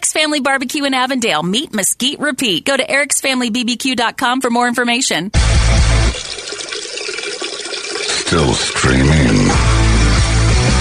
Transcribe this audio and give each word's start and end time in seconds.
Eric's 0.00 0.14
Family 0.14 0.40
Barbecue 0.40 0.84
in 0.84 0.94
Avondale. 0.94 1.42
Meet, 1.42 1.74
mesquite, 1.74 2.20
repeat. 2.20 2.64
Go 2.64 2.74
to 2.74 2.82
ericsfamilybbq.com 2.82 4.40
for 4.40 4.48
more 4.48 4.66
information. 4.66 5.30
Still 8.08 8.54
streaming. 8.54 9.50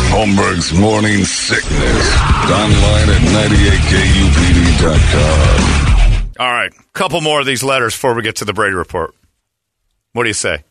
Holmberg's 0.08 0.72
Morning 0.72 1.26
Sickness. 1.26 2.16
Online 2.50 3.10
at 3.10 3.20
98kupd.com. 4.88 6.32
All 6.40 6.54
right, 6.54 6.72
couple 6.94 7.20
more 7.20 7.42
of 7.42 7.46
these 7.46 7.62
letters 7.62 7.94
before 7.94 8.14
we 8.14 8.22
get 8.22 8.38
to 8.38 8.46
the 8.46 8.54
Brady 8.54 8.76
Report. 8.76 9.14
What 10.14 10.24
do 10.24 10.30
you 10.30 10.34
say? 10.34 10.64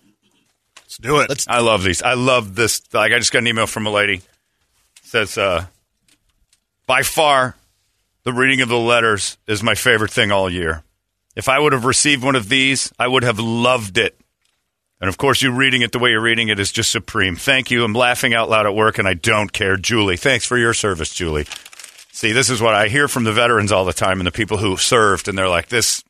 Let's 0.79 0.97
do 0.97 1.21
it. 1.21 1.29
Let's 1.29 1.47
I 1.47 1.59
love 1.61 1.83
these. 1.83 2.01
I 2.01 2.15
love 2.15 2.55
this. 2.55 2.81
Like, 2.95 3.13
I 3.13 3.19
just 3.19 3.31
got 3.31 3.41
an 3.41 3.47
email 3.47 3.67
from 3.67 3.87
a 3.87 3.91
lady. 3.91 4.23
says, 5.03 5.37
uh, 5.37 5.67
by 6.87 7.03
far, 7.03 7.55
the 8.29 8.35
reading 8.35 8.61
of 8.61 8.69
the 8.69 8.77
letters 8.77 9.39
is 9.47 9.63
my 9.63 9.75
favorite 9.75 10.11
thing 10.11 10.31
all 10.31 10.51
year. 10.51 10.83
If 11.35 11.49
I 11.49 11.59
would 11.59 11.73
have 11.73 11.87
received 11.87 12.23
one 12.23 12.37
of 12.37 12.51
these, 12.51 12.93
I 12.99 13.09
would 13.09 13.23
have 13.23 13.41
loved 13.41 13.97
it. 13.97 14.21
And 15.01 15.09
of 15.09 15.17
course, 15.17 15.41
you 15.41 15.51
reading 15.51 15.81
it 15.81 15.93
the 15.93 15.99
way 15.99 16.11
you're 16.11 16.21
reading 16.21 16.49
it 16.49 16.61
is 16.61 16.71
just 16.71 16.91
supreme. 16.91 17.37
Thank 17.37 17.71
you. 17.71 17.83
I'm 17.85 17.95
laughing 17.95 18.35
out 18.35 18.51
loud 18.51 18.67
at 18.67 18.75
work, 18.75 18.99
and 18.99 19.09
I 19.09 19.15
don't 19.15 19.51
care. 19.51 19.79
Julie, 19.79 20.19
thanks 20.19 20.45
for 20.45 20.59
your 20.59 20.75
service, 20.75 21.15
Julie. 21.15 21.47
See, 22.13 22.33
this 22.33 22.51
is 22.51 22.61
what 22.61 22.75
I 22.75 22.89
hear 22.89 23.09
from 23.09 23.25
the 23.25 23.33
veterans 23.33 23.73
all 23.73 23.87
the 23.87 23.95
time 23.95 24.21
and 24.21 24.27
the 24.27 24.31
people 24.31 24.59
who 24.59 24.77
served, 24.77 25.27
and 25.27 25.39
they're 25.39 25.49
like, 25.49 25.69
this, 25.69 26.05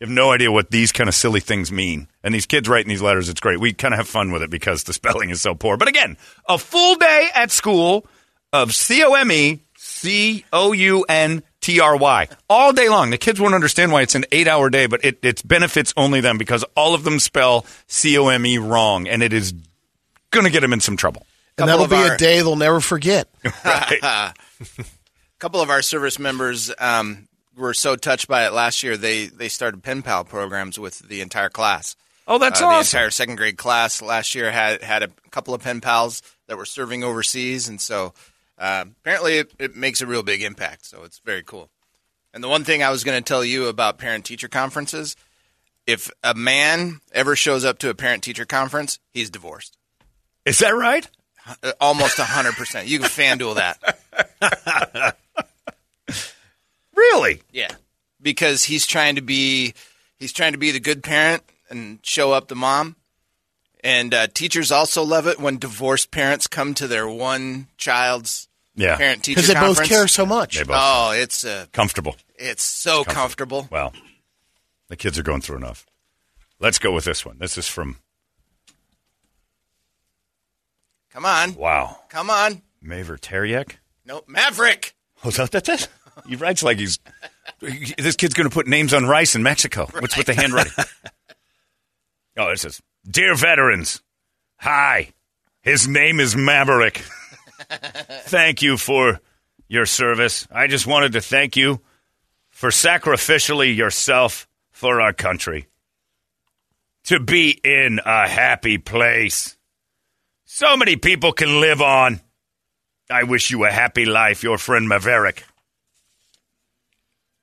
you 0.00 0.06
have 0.06 0.14
no 0.14 0.32
idea 0.32 0.50
what 0.50 0.70
these 0.70 0.90
kind 0.90 1.08
of 1.08 1.14
silly 1.14 1.40
things 1.40 1.70
mean. 1.70 2.08
And 2.24 2.32
these 2.32 2.46
kids 2.46 2.66
writing 2.66 2.88
these 2.88 3.02
letters, 3.02 3.28
it's 3.28 3.40
great. 3.40 3.60
We 3.60 3.74
kind 3.74 3.92
of 3.92 3.98
have 3.98 4.08
fun 4.08 4.32
with 4.32 4.42
it 4.42 4.48
because 4.48 4.84
the 4.84 4.92
spelling 4.94 5.28
is 5.28 5.42
so 5.42 5.54
poor. 5.54 5.76
But 5.76 5.88
again, 5.88 6.16
a 6.48 6.56
full 6.56 6.94
day 6.94 7.28
at 7.34 7.50
school 7.50 8.06
of 8.54 8.74
C 8.74 9.04
O 9.04 9.12
M 9.12 9.30
E 9.30 9.60
C 9.76 10.46
O 10.50 10.72
U 10.72 11.04
N 11.10 11.42
T 11.68 11.80
R 11.80 11.96
Y 11.96 12.28
all 12.48 12.72
day 12.72 12.88
long. 12.88 13.10
The 13.10 13.18
kids 13.18 13.38
won't 13.38 13.54
understand 13.54 13.92
why 13.92 14.00
it's 14.02 14.14
an 14.14 14.24
eight 14.32 14.48
hour 14.48 14.70
day, 14.70 14.86
but 14.86 15.04
it, 15.04 15.18
it 15.22 15.46
benefits 15.46 15.92
only 15.98 16.20
them 16.22 16.38
because 16.38 16.64
all 16.74 16.94
of 16.94 17.04
them 17.04 17.18
spell 17.18 17.66
C 17.88 18.16
O 18.16 18.28
M 18.28 18.46
E 18.46 18.56
wrong, 18.56 19.06
and 19.06 19.22
it 19.22 19.34
is 19.34 19.52
going 20.30 20.46
to 20.46 20.50
get 20.52 20.60
them 20.60 20.72
in 20.72 20.80
some 20.80 20.96
trouble. 20.96 21.26
and 21.58 21.68
Couple 21.68 21.86
that'll 21.86 22.02
be 22.04 22.08
our- 22.08 22.14
a 22.14 22.18
day 22.18 22.38
they'll 22.38 22.56
never 22.56 22.80
forget. 22.80 23.28
A 23.64 24.32
couple 25.38 25.60
of 25.60 25.70
our 25.70 25.82
service 25.82 26.18
members 26.18 26.70
um, 26.78 27.28
were 27.56 27.74
so 27.74 27.96
touched 27.96 28.28
by 28.28 28.46
it 28.46 28.52
last 28.52 28.82
year. 28.82 28.96
They 28.96 29.26
they 29.26 29.48
started 29.48 29.82
pen 29.82 30.02
pal 30.02 30.24
programs 30.24 30.78
with 30.78 30.98
the 31.00 31.20
entire 31.20 31.50
class. 31.50 31.96
Oh, 32.26 32.38
that's 32.38 32.60
Uh, 32.60 32.66
awesome. 32.66 32.96
The 32.96 32.98
entire 32.98 33.10
second 33.10 33.36
grade 33.36 33.56
class 33.58 34.02
last 34.02 34.34
year 34.34 34.50
had 34.50 34.82
had 34.82 35.02
a 35.02 35.08
couple 35.30 35.54
of 35.54 35.62
pen 35.62 35.80
pals 35.80 36.22
that 36.46 36.56
were 36.56 36.64
serving 36.66 37.04
overseas, 37.04 37.68
and 37.68 37.80
so 37.80 38.12
uh, 38.58 38.84
apparently 39.00 39.38
it, 39.38 39.52
it 39.58 39.76
makes 39.76 40.00
a 40.00 40.06
real 40.06 40.22
big 40.22 40.42
impact. 40.42 40.86
So 40.86 41.04
it's 41.04 41.20
very 41.20 41.42
cool. 41.42 41.70
And 42.34 42.42
the 42.44 42.48
one 42.48 42.64
thing 42.64 42.82
I 42.82 42.90
was 42.90 43.04
going 43.04 43.22
to 43.22 43.26
tell 43.26 43.44
you 43.44 43.66
about 43.66 43.98
parent 43.98 44.24
teacher 44.24 44.48
conferences: 44.48 45.16
if 45.86 46.10
a 46.22 46.34
man 46.34 47.00
ever 47.12 47.36
shows 47.36 47.64
up 47.64 47.78
to 47.78 47.90
a 47.90 47.94
parent 47.94 48.22
teacher 48.22 48.44
conference, 48.44 48.98
he's 49.12 49.30
divorced. 49.30 49.76
Is 50.44 50.58
that 50.58 50.70
right? 50.70 51.08
Uh, 51.62 51.72
Almost 51.80 52.18
hundred 52.18 52.54
percent. 52.54 52.88
You 52.88 52.98
can 52.98 53.08
FanDuel 53.08 53.56
that. 53.56 55.16
Really? 56.98 57.42
Yeah, 57.52 57.70
because 58.20 58.64
he's 58.64 58.84
trying 58.84 59.14
to 59.14 59.22
be 59.22 59.74
he's 60.18 60.32
trying 60.32 60.52
to 60.52 60.58
be 60.58 60.72
the 60.72 60.80
good 60.80 61.04
parent 61.04 61.44
and 61.70 62.00
show 62.02 62.32
up 62.32 62.48
the 62.48 62.56
mom. 62.56 62.96
And 63.84 64.12
uh, 64.12 64.26
teachers 64.26 64.72
also 64.72 65.04
love 65.04 65.28
it 65.28 65.38
when 65.38 65.58
divorced 65.58 66.10
parents 66.10 66.48
come 66.48 66.74
to 66.74 66.88
their 66.88 67.08
one 67.08 67.68
child's 67.76 68.47
Yeah. 68.78 68.96
parent 68.96 69.22
teacher 69.24 69.40
Because 69.40 69.48
they 69.48 69.54
both 69.54 69.62
conference. 69.76 69.88
care 69.88 70.08
so 70.08 70.24
much. 70.24 70.56
They 70.56 70.62
both 70.64 70.76
Oh, 70.78 71.10
it's 71.12 71.44
uh, 71.44 71.66
comfortable. 71.72 72.16
it's 72.36 72.62
so 72.62 73.04
comfortable. 73.04 73.68
Well, 73.70 73.92
the 74.88 74.96
kids 74.96 75.18
are 75.18 75.22
going 75.22 75.40
through 75.40 75.56
enough. 75.58 75.84
Let's 76.60 76.78
go 76.78 76.92
with 76.92 77.04
this 77.04 77.24
one. 77.26 77.38
This 77.38 77.58
is 77.58 77.68
from 77.68 77.96
Come 81.10 81.24
on, 81.24 81.54
wow, 81.54 81.98
come 82.08 82.30
on. 82.30 82.62
Maver 82.84 83.18
Teriak. 83.18 83.76
No, 84.04 84.22
Maverick. 84.28 84.94
Oh, 85.24 85.30
that, 85.30 85.50
that's 85.50 85.68
it. 85.68 85.88
He 86.28 86.36
writes 86.36 86.62
like 86.62 86.78
he's 86.78 86.98
this 87.60 88.16
kid's 88.16 88.34
going 88.34 88.48
to 88.48 88.54
put 88.54 88.66
names 88.68 88.92
on 88.94 89.04
rice 89.06 89.34
in 89.34 89.42
Mexico. 89.42 89.88
What's 89.98 90.16
with 90.16 90.26
the 90.26 90.34
handwriting? 90.34 90.72
oh, 92.36 92.48
it 92.48 92.58
says, 92.60 92.80
"Dear 93.08 93.34
veterans, 93.34 94.00
hi. 94.58 95.12
His 95.62 95.88
name 95.88 96.20
is 96.20 96.36
Maverick. 96.36 97.02
Thank 97.70 98.62
you 98.62 98.76
for 98.76 99.20
your 99.68 99.86
service. 99.86 100.46
I 100.50 100.66
just 100.66 100.86
wanted 100.86 101.12
to 101.12 101.20
thank 101.20 101.56
you 101.56 101.80
for 102.50 102.70
sacrificially 102.70 103.74
yourself 103.74 104.48
for 104.70 105.00
our 105.00 105.12
country. 105.12 105.66
To 107.04 107.20
be 107.20 107.50
in 107.50 108.00
a 108.04 108.28
happy 108.28 108.78
place. 108.78 109.56
So 110.44 110.76
many 110.76 110.96
people 110.96 111.32
can 111.32 111.60
live 111.60 111.82
on." 111.82 112.20
I 113.10 113.22
wish 113.22 113.50
you 113.50 113.64
a 113.64 113.70
happy 113.70 114.04
life, 114.04 114.42
your 114.42 114.58
friend 114.58 114.86
Maverick. 114.86 115.44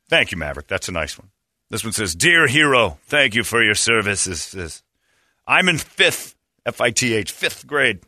Thank 0.07 0.31
you, 0.31 0.37
Maverick. 0.37 0.67
That's 0.67 0.87
a 0.87 0.91
nice 0.91 1.17
one. 1.17 1.31
This 1.71 1.83
one 1.83 1.93
says, 1.93 2.13
Dear 2.13 2.45
hero, 2.47 2.99
thank 3.07 3.33
you 3.33 3.43
for 3.43 3.63
your 3.63 3.73
services. 3.73 4.83
I'm 5.47 5.67
in 5.67 5.79
fifth, 5.79 6.35
F 6.65 6.79
I 6.79 6.91
T 6.91 7.15
H, 7.15 7.31
fifth 7.31 7.65
grade, 7.65 8.01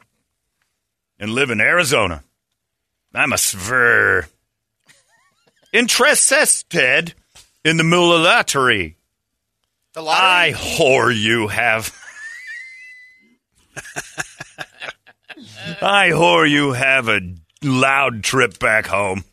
and 1.19 1.31
live 1.31 1.50
in 1.50 1.62
Arizona. 1.62 2.24
I'm 3.14 3.34
a 3.34 3.38
sver. 3.38 4.28
Interested 5.74 7.14
in 7.64 7.78
the 7.78 7.84
mullattery. 7.84 8.96
The 9.94 10.04
I 10.04 10.54
whore 10.56 11.16
you 11.16 11.48
have. 11.48 11.94
I 15.81 16.10
whore 16.10 16.50
you 16.50 16.74
have 16.74 17.08
a 17.10 17.19
loud 17.64 18.24
trip 18.24 18.60
back 18.60 18.86
home. 18.86 19.24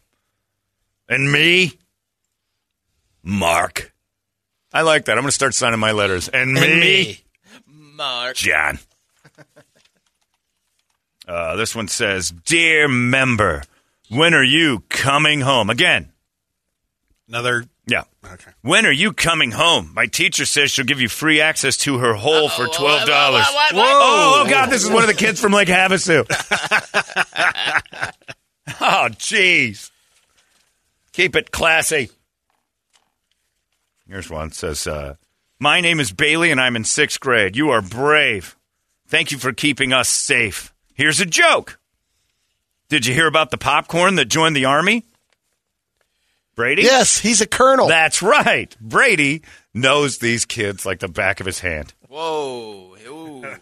And 1.09 1.31
me? 1.31 1.79
Mark. 3.23 3.93
I 4.73 4.83
like 4.83 5.05
that. 5.05 5.13
I'm 5.13 5.23
going 5.23 5.29
to 5.29 5.33
start 5.33 5.55
signing 5.55 5.81
my 5.81 5.93
letters. 5.93 6.29
And, 6.29 6.57
And 6.57 6.81
me, 6.81 6.81
me. 6.81 7.21
Mark. 7.67 8.37
John. 8.37 8.79
Uh, 11.27 11.57
this 11.57 11.75
one 11.75 11.89
says, 11.89 12.31
Dear 12.31 12.87
member, 12.89 13.63
when 14.11 14.35
are 14.35 14.45
you 14.45 14.81
coming 14.89 15.41
home? 15.41 15.71
Again, 15.71 16.13
Another. 17.29 17.65
yeah. 17.87 18.03
Okay. 18.25 18.51
When 18.61 18.85
are 18.85 18.93
you 18.93 19.13
coming 19.15 19.53
home? 19.53 19.93
My 19.95 20.05
teacher 20.07 20.45
says 20.45 20.71
she'll 20.71 20.85
give 20.85 21.01
you 21.01 21.09
free 21.09 21.41
access 21.41 21.79
to 21.79 21.97
her 21.99 22.13
hole 22.15 22.49
for 22.51 22.65
Uh-oh. 22.65 22.73
twelve 22.77 23.09
dollars. 23.09 23.45
What, 23.47 23.55
what, 23.55 23.75
what, 23.75 23.85
Whoa! 23.85 24.43
Oh 24.43 24.47
God, 24.51 24.67
this 24.71 24.85
is 24.85 24.91
one 24.91 25.03
of 25.03 25.09
the 25.09 25.15
kids 25.15 25.41
from 25.41 25.53
Lake 25.53 25.69
Havasu. 25.69 26.27
oh, 28.81 29.09
jeez. 29.19 29.91
Keep 31.13 31.37
it 31.37 31.51
classy. 31.51 32.11
Here's 34.07 34.29
one 34.29 34.51
says, 34.53 34.87
uh, 34.87 35.15
"My 35.59 35.81
name 35.81 36.01
is 36.01 36.13
Bailey, 36.13 36.51
and 36.51 36.61
I'm 36.61 36.77
in 36.77 36.85
sixth 36.85 37.21
grade. 37.21 37.57
You 37.57 37.71
are 37.71 37.81
brave. 37.81 38.55
Thank 39.09 39.33
you 39.33 39.39
for 39.39 39.55
keeping 39.55 39.95
us 39.95 40.11
safe. 40.11 40.74
Here's 40.95 41.21
a 41.21 41.27
joke. 41.27 41.79
Did 42.89 43.07
you 43.07 43.15
hear 43.15 43.27
about 43.27 43.51
the 43.51 43.59
popcorn 43.59 44.15
that 44.17 44.27
joined 44.27 44.55
the 44.57 44.65
army? 44.67 45.05
Brady? 46.55 46.83
Yes, 46.83 47.19
he's 47.19 47.41
a 47.41 47.47
colonel. 47.47 47.89
That's 47.89 48.23
right. 48.23 48.75
Brady 48.81 49.43
knows 49.73 50.19
these 50.19 50.45
kids 50.45 50.87
like 50.87 51.01
the 51.01 51.09
back 51.09 51.41
of 51.41 51.47
his 51.47 51.59
hand. 51.61 51.95
Whoa. 52.09 52.97
Ooh. 53.09 53.45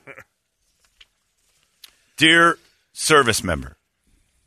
Dear 2.16 2.58
service 2.92 3.42
member, 3.42 3.76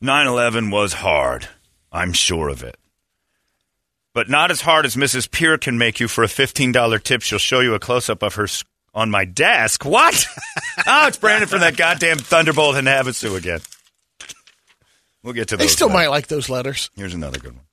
9 0.01 0.27
11 0.27 0.69
was 0.69 0.93
hard. 0.93 1.47
I'm 1.91 2.13
sure 2.13 2.49
of 2.49 2.63
it. 2.63 2.77
But 4.13 4.29
not 4.29 4.51
as 4.51 4.61
hard 4.61 4.85
as 4.85 4.95
Mrs. 4.95 5.29
Peer 5.29 5.57
can 5.57 5.77
make 5.77 5.99
you 5.99 6.07
for 6.07 6.23
a 6.23 6.27
$15 6.27 7.03
tip. 7.03 7.21
She'll 7.21 7.39
show 7.39 7.59
you 7.61 7.73
a 7.73 7.79
close 7.79 8.09
up 8.09 8.21
of 8.23 8.35
her 8.35 8.43
s- 8.43 8.63
on 8.95 9.11
my 9.11 9.25
desk. 9.25 9.85
What? 9.85 10.25
oh, 10.87 11.07
it's 11.07 11.17
Brandon 11.17 11.47
from 11.47 11.59
that 11.59 11.77
goddamn 11.77 12.17
Thunderbolt 12.17 12.77
in 12.77 12.85
Havasu 12.85 13.37
again. 13.37 13.59
We'll 15.21 15.33
get 15.33 15.49
to 15.49 15.57
those. 15.57 15.67
they 15.67 15.71
still 15.71 15.87
later. 15.87 15.97
might 15.97 16.07
like 16.07 16.27
those 16.27 16.49
letters. 16.49 16.89
Here's 16.95 17.13
another 17.13 17.39
good 17.39 17.53
one. 17.55 17.65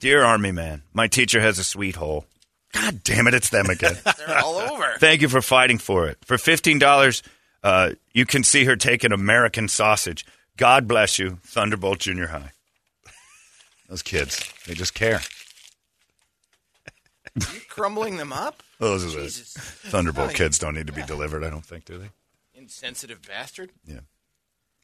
Dear 0.00 0.22
Army 0.22 0.52
Man, 0.52 0.82
my 0.92 1.08
teacher 1.08 1.40
has 1.40 1.58
a 1.58 1.64
sweet 1.64 1.96
hole. 1.96 2.24
God 2.72 3.02
damn 3.02 3.26
it, 3.26 3.34
it's 3.34 3.50
them 3.50 3.66
again. 3.66 3.96
They're 4.26 4.38
all 4.38 4.56
over. 4.56 4.94
Thank 4.98 5.20
you 5.20 5.28
for 5.28 5.42
fighting 5.42 5.78
for 5.78 6.06
it. 6.08 6.18
For 6.24 6.38
fifteen 6.38 6.78
dollars, 6.78 7.22
uh, 7.64 7.92
you 8.12 8.24
can 8.24 8.44
see 8.44 8.64
her 8.64 8.76
take 8.76 9.02
an 9.04 9.12
American 9.12 9.66
sausage. 9.68 10.24
God 10.56 10.86
bless 10.86 11.18
you, 11.18 11.38
Thunderbolt 11.44 11.98
Junior 11.98 12.28
High. 12.28 12.52
Those 13.88 14.02
kids, 14.02 14.52
they 14.66 14.74
just 14.74 14.94
care. 14.94 15.20
You 17.78 17.82
crumbling 17.82 18.16
them 18.16 18.32
up? 18.32 18.62
Those 18.78 19.04
are 19.04 19.18
the 19.18 19.24
Jesus. 19.24 19.52
Thunderbolt 19.54 20.34
kids. 20.34 20.58
Don't 20.58 20.74
need 20.74 20.88
to 20.88 20.92
be 20.92 21.02
delivered. 21.04 21.44
I 21.44 21.50
don't 21.50 21.64
think, 21.64 21.84
do 21.84 21.98
they? 21.98 22.10
Insensitive 22.54 23.22
bastard. 23.26 23.70
Yeah. 23.86 24.00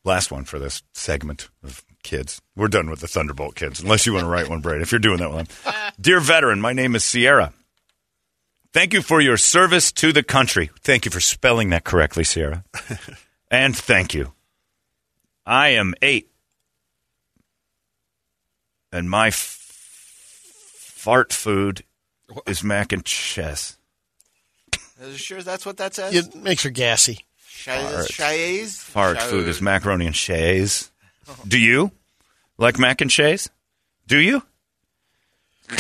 Last 0.05 0.31
one 0.31 0.45
for 0.45 0.59
this 0.59 0.83
segment 0.93 1.49
of 1.63 1.83
kids. 2.03 2.41
We're 2.55 2.69
done 2.69 2.91
with 2.91 3.01
the 3.01 3.09
Thunderbolt 3.09 3.55
kids, 3.57 3.81
unless 3.81 4.07
you 4.07 4.13
want 4.13 4.25
to 4.25 4.29
write 4.29 4.49
one, 4.49 4.61
Brady. 4.61 4.83
If 4.83 4.93
you're 4.93 4.99
doing 4.99 5.19
that 5.19 5.31
one, 5.33 5.49
dear 6.01 6.21
veteran, 6.21 6.61
my 6.61 6.73
name 6.73 6.95
is 6.95 7.03
Sierra. 7.05 7.53
Thank 8.73 8.93
you 8.93 9.03
for 9.03 9.21
your 9.21 9.37
service 9.37 9.91
to 9.93 10.13
the 10.13 10.23
country. 10.23 10.71
Thank 10.81 11.05
you 11.05 11.11
for 11.11 11.21
spelling 11.21 11.71
that 11.71 11.85
correctly, 11.85 12.23
Sierra. 12.25 12.65
and 13.51 13.75
thank 13.75 14.13
you. 14.15 14.33
I 15.47 15.69
am 15.71 15.95
eight, 16.03 16.31
and 18.93 19.09
my 19.09 19.29
f- 19.29 19.37
fart 19.37 21.33
food 21.33 21.85
is 22.47 22.63
mac 22.65 22.93
and 22.93 23.05
cheese. 23.05 23.77
Are 25.01 25.09
you 25.09 25.17
sure 25.17 25.43
that's 25.43 25.67
what 25.67 25.77
that 25.79 25.95
says? 25.95 26.15
It 26.15 26.35
makes 26.35 26.63
her 26.63 26.71
gassy. 26.71 27.25
Chais? 27.49 28.09
Chais? 28.11 28.77
Fart 28.77 29.21
food 29.21 29.49
is 29.49 29.61
macaroni 29.61 30.07
and 30.07 30.15
cheese. 30.15 30.91
Do 31.47 31.59
you 31.59 31.91
like 32.59 32.79
mac 32.79 33.01
and 33.01 33.11
cheese? 33.11 33.51
Do 34.07 34.19
you? 34.19 34.43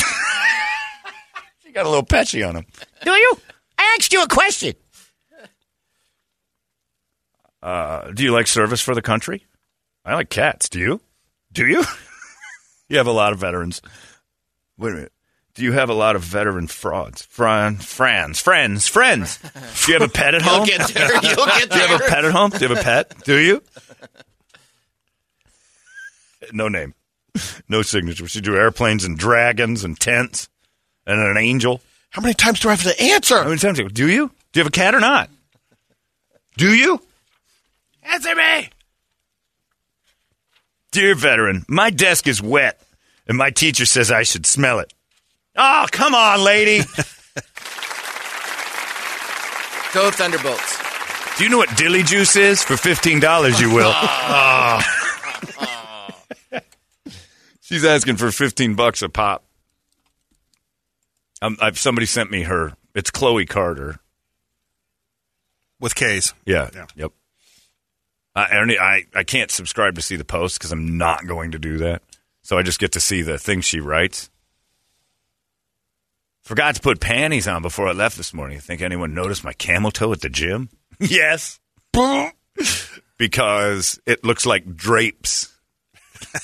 she 1.64 1.72
got 1.72 1.86
a 1.86 1.88
little 1.88 2.04
patchy 2.04 2.42
on 2.42 2.56
him. 2.56 2.66
Do 3.02 3.10
you? 3.10 3.38
I 3.78 3.96
asked 3.98 4.12
you 4.12 4.22
a 4.22 4.28
question. 4.28 4.74
Uh, 7.62 8.10
do 8.10 8.22
you 8.22 8.30
like 8.30 8.46
service 8.46 8.80
for 8.80 8.94
the 8.94 9.02
country? 9.02 9.46
I 10.04 10.14
like 10.14 10.28
cats. 10.28 10.68
Do 10.68 10.78
you? 10.78 11.00
Do 11.52 11.66
you? 11.66 11.82
you 12.88 12.98
have 12.98 13.06
a 13.06 13.12
lot 13.12 13.32
of 13.32 13.38
veterans. 13.38 13.80
Wait 14.76 14.92
a 14.92 14.94
minute. 14.96 15.12
Do 15.54 15.62
you 15.62 15.72
have 15.72 15.88
a 15.88 15.94
lot 15.94 16.16
of 16.16 16.22
veteran 16.22 16.66
frauds? 16.66 17.22
Fran, 17.22 17.76
friends, 17.76 18.40
friends, 18.40 18.88
friends. 18.88 19.38
Do 19.86 19.92
you 19.92 19.98
have 20.00 20.08
a 20.08 20.12
pet 20.12 20.34
at 20.34 20.42
home? 20.44 20.66
You'll 20.66 20.78
get 20.78 20.88
there. 20.88 21.12
You'll 21.22 21.46
get 21.46 21.70
Do 21.70 21.76
you 21.78 21.86
have 21.86 22.00
a 22.00 22.04
pet 22.04 22.24
at 22.24 22.32
home? 22.32 22.50
Do 22.50 22.58
you 22.58 22.68
have 22.68 22.78
a 22.78 22.82
pet? 22.82 23.14
Do 23.24 23.38
you? 23.38 23.62
No 26.52 26.68
name. 26.68 26.94
No 27.68 27.82
signature. 27.82 28.26
She 28.28 28.40
do 28.40 28.56
airplanes 28.56 29.04
and 29.04 29.16
dragons 29.18 29.84
and 29.84 29.98
tents 29.98 30.48
and 31.06 31.20
an 31.20 31.36
angel. 31.36 31.80
How 32.10 32.20
many 32.22 32.34
times 32.34 32.60
do 32.60 32.68
I 32.68 32.72
have 32.74 32.82
to 32.82 33.02
answer? 33.02 33.38
How 33.38 33.44
many 33.48 33.58
times? 33.58 33.78
Do 33.92 34.08
you? 34.08 34.28
Do 34.52 34.60
you 34.60 34.64
have 34.64 34.66
a 34.68 34.70
cat 34.70 34.94
or 34.94 35.00
not? 35.00 35.30
Do 36.56 36.72
you? 36.74 37.00
Answer 38.04 38.34
me. 38.34 38.68
Dear 40.92 41.14
veteran, 41.16 41.64
my 41.66 41.90
desk 41.90 42.28
is 42.28 42.40
wet, 42.40 42.80
and 43.26 43.36
my 43.36 43.50
teacher 43.50 43.84
says 43.84 44.12
I 44.12 44.22
should 44.22 44.46
smell 44.46 44.78
it. 44.78 44.92
Oh, 45.56 45.86
come 45.90 46.14
on, 46.14 46.42
lady. 46.42 46.78
Go 49.92 50.10
Thunderbolts. 50.10 50.82
Do 51.38 51.44
you 51.44 51.50
know 51.50 51.58
what 51.58 51.76
dilly 51.76 52.02
juice 52.02 52.36
is? 52.36 52.62
For 52.62 52.76
fifteen 52.76 53.20
dollars, 53.20 53.60
you 53.60 53.72
will. 53.72 53.92
Oh. 53.94 54.80
She's 57.60 57.84
asking 57.84 58.16
for 58.16 58.30
fifteen 58.32 58.74
bucks 58.74 59.02
a 59.02 59.08
pop. 59.08 59.44
Um, 61.42 61.56
I've, 61.60 61.78
somebody 61.78 62.06
sent 62.06 62.30
me 62.30 62.42
her. 62.42 62.72
It's 62.94 63.10
Chloe 63.10 63.46
Carter. 63.46 64.00
With 65.80 65.94
K's. 65.94 66.34
Yeah. 66.46 66.70
Yeah. 66.74 66.86
Yep. 66.96 67.12
I, 68.34 68.44
I, 68.44 68.54
don't 68.54 68.70
I 68.70 69.04
I 69.14 69.24
can't 69.24 69.50
subscribe 69.50 69.94
to 69.96 70.02
see 70.02 70.16
the 70.16 70.24
post 70.24 70.58
because 70.58 70.72
I'm 70.72 70.98
not 70.98 71.26
going 71.26 71.52
to 71.52 71.58
do 71.58 71.78
that. 71.78 72.02
So 72.42 72.58
I 72.58 72.62
just 72.62 72.80
get 72.80 72.92
to 72.92 73.00
see 73.00 73.22
the 73.22 73.38
things 73.38 73.64
she 73.64 73.80
writes. 73.80 74.30
Forgot 76.44 76.74
to 76.74 76.80
put 76.82 77.00
panties 77.00 77.48
on 77.48 77.62
before 77.62 77.88
I 77.88 77.92
left 77.92 78.18
this 78.18 78.34
morning. 78.34 78.56
You 78.56 78.60
Think 78.60 78.82
anyone 78.82 79.14
noticed 79.14 79.44
my 79.44 79.54
camel 79.54 79.90
toe 79.90 80.12
at 80.12 80.20
the 80.20 80.28
gym? 80.28 80.68
yes. 81.00 81.58
because 83.18 83.98
it 84.06 84.24
looks 84.24 84.44
like 84.44 84.76
drapes. 84.76 85.52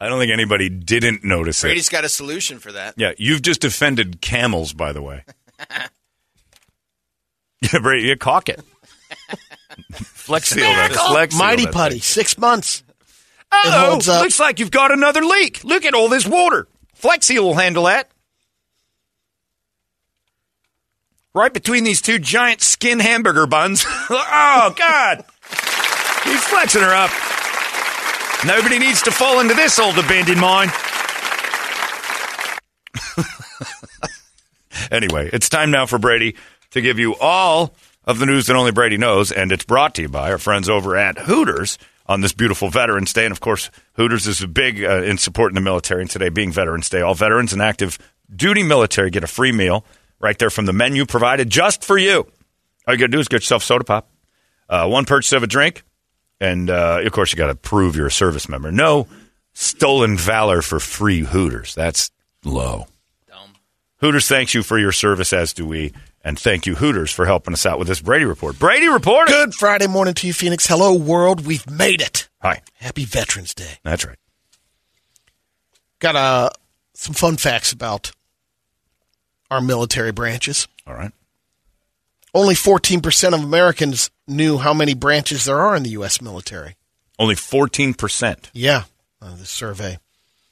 I 0.00 0.08
don't 0.08 0.18
think 0.18 0.32
anybody 0.32 0.68
didn't 0.68 1.22
notice 1.22 1.62
it. 1.62 1.68
Brady's 1.68 1.88
got 1.88 2.04
a 2.04 2.08
solution 2.08 2.58
for 2.58 2.72
that. 2.72 2.94
Yeah, 2.96 3.12
you've 3.18 3.42
just 3.42 3.64
offended 3.64 4.20
camels, 4.20 4.72
by 4.72 4.92
the 4.92 5.00
way. 5.00 5.24
yeah, 7.60 7.78
Brady, 7.80 8.08
you 8.08 8.16
caulk 8.16 8.48
it. 8.48 8.60
Flex 9.92 10.48
seal 10.48 10.64
that. 10.64 10.92
Flex 10.92 11.34
seal 11.34 11.44
Mighty 11.44 11.64
that 11.66 11.72
putty. 11.74 11.94
thing. 11.96 12.02
Six 12.02 12.36
months. 12.36 12.82
Oh, 13.52 13.86
holds 13.90 14.08
up. 14.08 14.22
looks 14.22 14.40
like 14.40 14.58
you've 14.58 14.72
got 14.72 14.90
another 14.90 15.22
leak. 15.22 15.62
Look 15.62 15.84
at 15.84 15.94
all 15.94 16.08
this 16.08 16.26
water. 16.26 16.66
Flex 16.94 17.26
seal 17.26 17.44
will 17.44 17.54
handle 17.54 17.84
that. 17.84 18.10
Right 21.36 21.52
between 21.52 21.82
these 21.82 22.00
two 22.00 22.20
giant 22.20 22.62
skin 22.62 23.00
hamburger 23.00 23.46
buns. 23.46 23.84
oh, 23.88 24.72
God. 24.78 25.24
He's 26.22 26.44
flexing 26.44 26.82
her 26.82 26.94
up. 26.94 27.10
Nobody 28.46 28.78
needs 28.78 29.02
to 29.02 29.10
fall 29.10 29.40
into 29.40 29.54
this 29.54 29.80
old 29.80 29.98
abandoned 29.98 30.40
mine. 30.40 30.70
anyway, 34.92 35.28
it's 35.32 35.48
time 35.48 35.72
now 35.72 35.86
for 35.86 35.98
Brady 35.98 36.36
to 36.70 36.80
give 36.80 37.00
you 37.00 37.16
all 37.16 37.74
of 38.04 38.20
the 38.20 38.26
news 38.26 38.46
that 38.46 38.54
only 38.54 38.70
Brady 38.70 38.96
knows, 38.96 39.32
and 39.32 39.50
it's 39.50 39.64
brought 39.64 39.96
to 39.96 40.02
you 40.02 40.08
by 40.08 40.30
our 40.30 40.38
friends 40.38 40.68
over 40.68 40.96
at 40.96 41.18
Hooters 41.18 41.78
on 42.06 42.20
this 42.20 42.32
beautiful 42.32 42.68
Veterans 42.68 43.12
Day. 43.12 43.24
And 43.24 43.32
of 43.32 43.40
course, 43.40 43.72
Hooters 43.94 44.28
is 44.28 44.44
big 44.46 44.84
uh, 44.84 45.02
in 45.02 45.18
supporting 45.18 45.56
the 45.56 45.60
military, 45.60 46.02
and 46.02 46.10
today 46.10 46.28
being 46.28 46.52
Veterans 46.52 46.88
Day, 46.88 47.00
all 47.00 47.14
veterans 47.14 47.52
and 47.52 47.60
active 47.60 47.98
duty 48.34 48.62
military 48.62 49.10
get 49.10 49.24
a 49.24 49.28
free 49.28 49.52
meal 49.52 49.84
right 50.24 50.38
there 50.38 50.50
from 50.50 50.64
the 50.64 50.72
menu 50.72 51.04
provided 51.04 51.50
just 51.50 51.84
for 51.84 51.98
you. 51.98 52.26
All 52.86 52.94
you 52.94 52.98
got 52.98 53.06
to 53.06 53.12
do 53.12 53.20
is 53.20 53.28
get 53.28 53.36
yourself 53.36 53.62
soda 53.62 53.84
pop, 53.84 54.10
uh, 54.68 54.88
one 54.88 55.04
purchase 55.04 55.32
of 55.32 55.42
a 55.42 55.46
drink, 55.46 55.84
and 56.40 56.70
uh, 56.70 57.00
of 57.04 57.12
course, 57.12 57.30
you 57.30 57.36
got 57.36 57.48
to 57.48 57.54
prove 57.54 57.94
you're 57.94 58.06
a 58.06 58.10
service 58.10 58.48
member. 58.48 58.72
No 58.72 59.06
stolen 59.52 60.16
valor 60.16 60.62
for 60.62 60.80
free 60.80 61.20
Hooters. 61.20 61.74
That's 61.74 62.10
low. 62.44 62.86
Dumb. 63.28 63.54
Hooters 63.98 64.26
thanks 64.26 64.54
you 64.54 64.62
for 64.62 64.78
your 64.78 64.92
service, 64.92 65.32
as 65.32 65.52
do 65.52 65.66
we. 65.66 65.92
And 66.22 66.38
thank 66.38 66.66
you, 66.66 66.74
Hooters, 66.74 67.12
for 67.12 67.26
helping 67.26 67.52
us 67.52 67.66
out 67.66 67.78
with 67.78 67.86
this 67.86 68.00
Brady 68.00 68.24
Report. 68.24 68.58
Brady 68.58 68.88
Report! 68.88 69.28
Good 69.28 69.54
Friday 69.54 69.86
morning 69.86 70.14
to 70.14 70.26
you, 70.26 70.32
Phoenix. 70.32 70.66
Hello, 70.66 70.94
world. 70.94 71.46
We've 71.46 71.68
made 71.70 72.00
it. 72.00 72.30
Hi. 72.40 72.62
Happy 72.74 73.04
Veterans 73.04 73.52
Day. 73.54 73.78
That's 73.82 74.06
right. 74.06 74.16
Got 75.98 76.16
a 76.16 76.50
some 76.94 77.14
fun 77.14 77.36
facts 77.36 77.72
about 77.72 78.12
our 79.50 79.60
military 79.60 80.12
branches. 80.12 80.66
All 80.86 80.94
right. 80.94 81.12
Only 82.34 82.54
14% 82.54 83.32
of 83.34 83.44
Americans 83.44 84.10
knew 84.26 84.58
how 84.58 84.74
many 84.74 84.94
branches 84.94 85.44
there 85.44 85.60
are 85.60 85.76
in 85.76 85.84
the 85.84 85.90
U.S. 85.90 86.20
military. 86.20 86.74
Only 87.18 87.36
14%. 87.36 88.50
Yeah, 88.52 88.84
uh, 89.22 89.36
the 89.36 89.46
survey. 89.46 89.98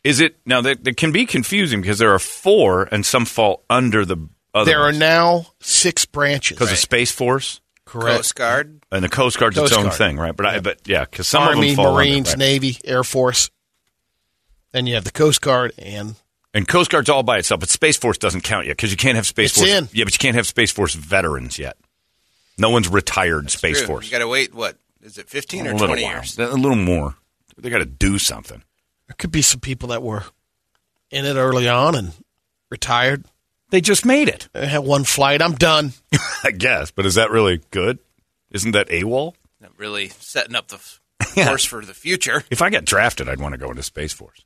Is 0.04 0.20
it 0.20 0.36
now 0.46 0.60
that, 0.60 0.84
that 0.84 0.96
can 0.96 1.10
be 1.12 1.26
confusing 1.26 1.80
because 1.80 1.98
there 1.98 2.12
are 2.14 2.18
four 2.20 2.84
and 2.92 3.04
some 3.04 3.24
fall 3.24 3.64
under 3.68 4.04
the 4.04 4.28
other 4.54 4.70
There 4.70 4.80
are 4.82 4.92
now 4.92 5.46
six 5.60 6.04
branches. 6.06 6.56
because 6.56 6.70
of 6.72 6.78
Space 6.78 7.10
Force 7.10 7.60
Correct. 7.84 8.16
Coast 8.18 8.34
Guard. 8.36 8.80
and 8.92 9.04
the 9.04 9.08
Coast 9.08 9.38
Guard's 9.38 9.58
its 9.58 9.72
own 9.72 9.84
Guard. 9.84 9.94
thing, 9.94 10.16
right? 10.18 10.36
But 10.36 10.46
I 10.46 10.60
but 10.60 10.80
yeah, 10.86 11.04
because 11.04 11.26
some 11.26 11.46
of 11.48 11.56
them 11.60 11.74
fall 11.74 11.94
Marines, 11.96 12.32
under, 12.32 12.44
right? 12.44 12.50
Navy, 12.50 12.76
Air 12.84 13.02
Force. 13.04 13.50
Then 14.72 14.86
you 14.86 14.94
have 14.94 15.04
the 15.04 15.10
Coast 15.12 15.40
Guard 15.40 15.72
and 15.78 16.14
And 16.54 16.68
Coast 16.68 16.90
Guard's 16.90 17.08
all 17.08 17.22
by 17.22 17.38
itself, 17.38 17.60
but 17.60 17.70
Space 17.70 17.96
Force 17.96 18.18
doesn't 18.18 18.42
count 18.42 18.66
yet 18.66 18.76
because 18.76 18.90
you 18.90 18.96
can't 18.96 19.16
have 19.16 19.26
Space 19.26 19.50
It's 19.52 19.58
Force. 19.58 19.70
in. 19.70 19.88
Yeah, 19.92 20.04
but 20.04 20.12
you 20.12 20.18
can't 20.18 20.36
have 20.36 20.46
Space 20.46 20.70
Force 20.70 20.94
veterans 20.94 21.58
yet. 21.58 21.76
No 22.58 22.68
one's 22.70 22.88
retired 22.88 23.50
Space 23.50 23.78
True. 23.78 23.86
Force. 23.86 24.04
You 24.06 24.10
got 24.10 24.18
to 24.18 24.28
wait. 24.28 24.54
What 24.54 24.76
is 25.02 25.16
it? 25.18 25.28
Fifteen 25.30 25.66
a 25.66 25.70
or 25.74 25.78
twenty 25.78 26.02
while. 26.02 26.12
years? 26.12 26.38
A 26.38 26.48
little 26.52 26.76
more. 26.76 27.14
They 27.56 27.70
got 27.70 27.78
to 27.78 27.86
do 27.86 28.18
something. 28.18 28.62
there 29.08 29.14
could 29.18 29.32
be 29.32 29.42
some 29.42 29.60
people 29.60 29.88
that 29.90 30.02
were 30.02 30.24
in 31.10 31.24
it 31.24 31.34
early 31.36 31.68
on 31.68 31.94
and 31.94 32.12
retired. 32.70 33.24
They 33.70 33.80
just 33.80 34.04
made 34.04 34.28
it, 34.28 34.48
I 34.54 34.66
had 34.66 34.80
one 34.84 35.04
flight. 35.04 35.40
I'm 35.40 35.54
done. 35.54 35.92
I 36.44 36.50
guess. 36.50 36.90
But 36.90 37.06
is 37.06 37.14
that 37.14 37.30
really 37.30 37.62
good? 37.70 37.98
Isn't 38.50 38.72
that 38.72 38.88
AWOL? 38.90 39.32
Not 39.60 39.72
really 39.78 40.08
setting 40.20 40.54
up 40.54 40.68
the 40.68 40.76
f- 40.76 41.00
Yeah. 41.36 41.46
course 41.48 41.64
for 41.64 41.82
the 41.82 41.94
future. 41.94 42.44
If 42.50 42.60
I 42.60 42.68
got 42.68 42.84
drafted, 42.84 43.30
I'd 43.30 43.40
want 43.40 43.52
to 43.54 43.58
go 43.58 43.70
into 43.70 43.82
Space 43.82 44.12
Force. 44.12 44.44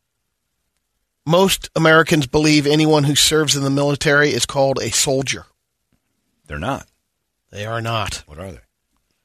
Most 1.26 1.68
Americans 1.74 2.26
believe 2.26 2.66
anyone 2.66 3.04
who 3.04 3.14
serves 3.16 3.56
in 3.56 3.64
the 3.64 3.70
military 3.70 4.30
is 4.30 4.46
called 4.46 4.78
a 4.80 4.90
soldier. 4.90 5.44
They're 6.46 6.58
not. 6.58 6.86
They 7.50 7.66
are 7.66 7.82
not. 7.82 8.22
What 8.26 8.38
are 8.38 8.52
they? 8.52 8.60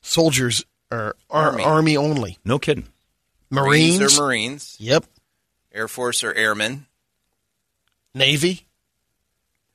Soldiers 0.01 0.65
are, 0.91 1.15
are 1.29 1.51
Army. 1.51 1.63
army. 1.63 1.98
only. 1.98 2.38
No 2.43 2.58
kidding. 2.60 2.88
Marines. 3.51 4.17
or 4.17 4.24
Marines, 4.24 4.75
Yep. 4.79 5.05
Air 5.74 5.88
Force 5.88 6.24
or 6.24 6.34
Airmen, 6.34 6.86
Navy. 8.15 8.65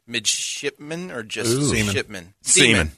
midshipmen 0.06 1.10
or 1.10 1.22
just 1.22 1.50
Ooh. 1.50 1.64
Seamen. 1.66 1.94
shipmen, 1.94 2.34
Seaman. 2.42 2.92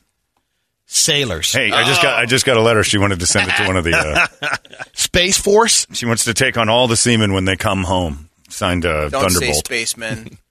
Sailors. 0.87 1.53
Hey, 1.53 1.71
I 1.71 1.85
just 1.85 2.01
got 2.01 2.19
I 2.19 2.25
just 2.27 2.47
got 2.47 2.57
a 2.57 2.63
letter. 2.63 2.83
She 2.83 2.97
wanted 2.97 3.21
to 3.21 3.27
send 3.27 3.51
it 3.51 3.57
to 3.57 3.67
one 3.67 3.77
of 3.77 3.85
the. 3.85 3.93
Uh, 3.93 4.57
Space 4.95 5.39
Force. 5.39 5.87
she 5.93 6.07
wants 6.07 6.25
to 6.25 6.33
take 6.35 6.57
on 6.57 6.69
all 6.71 6.89
the 6.89 6.97
seamen 6.97 7.33
when 7.35 7.45
they 7.45 7.57
come 7.57 7.85
home. 7.85 8.31
Signed 8.49 8.87
uh, 8.87 9.09
Don't 9.09 9.31
say 9.31 9.52
spacemen. 9.52 10.38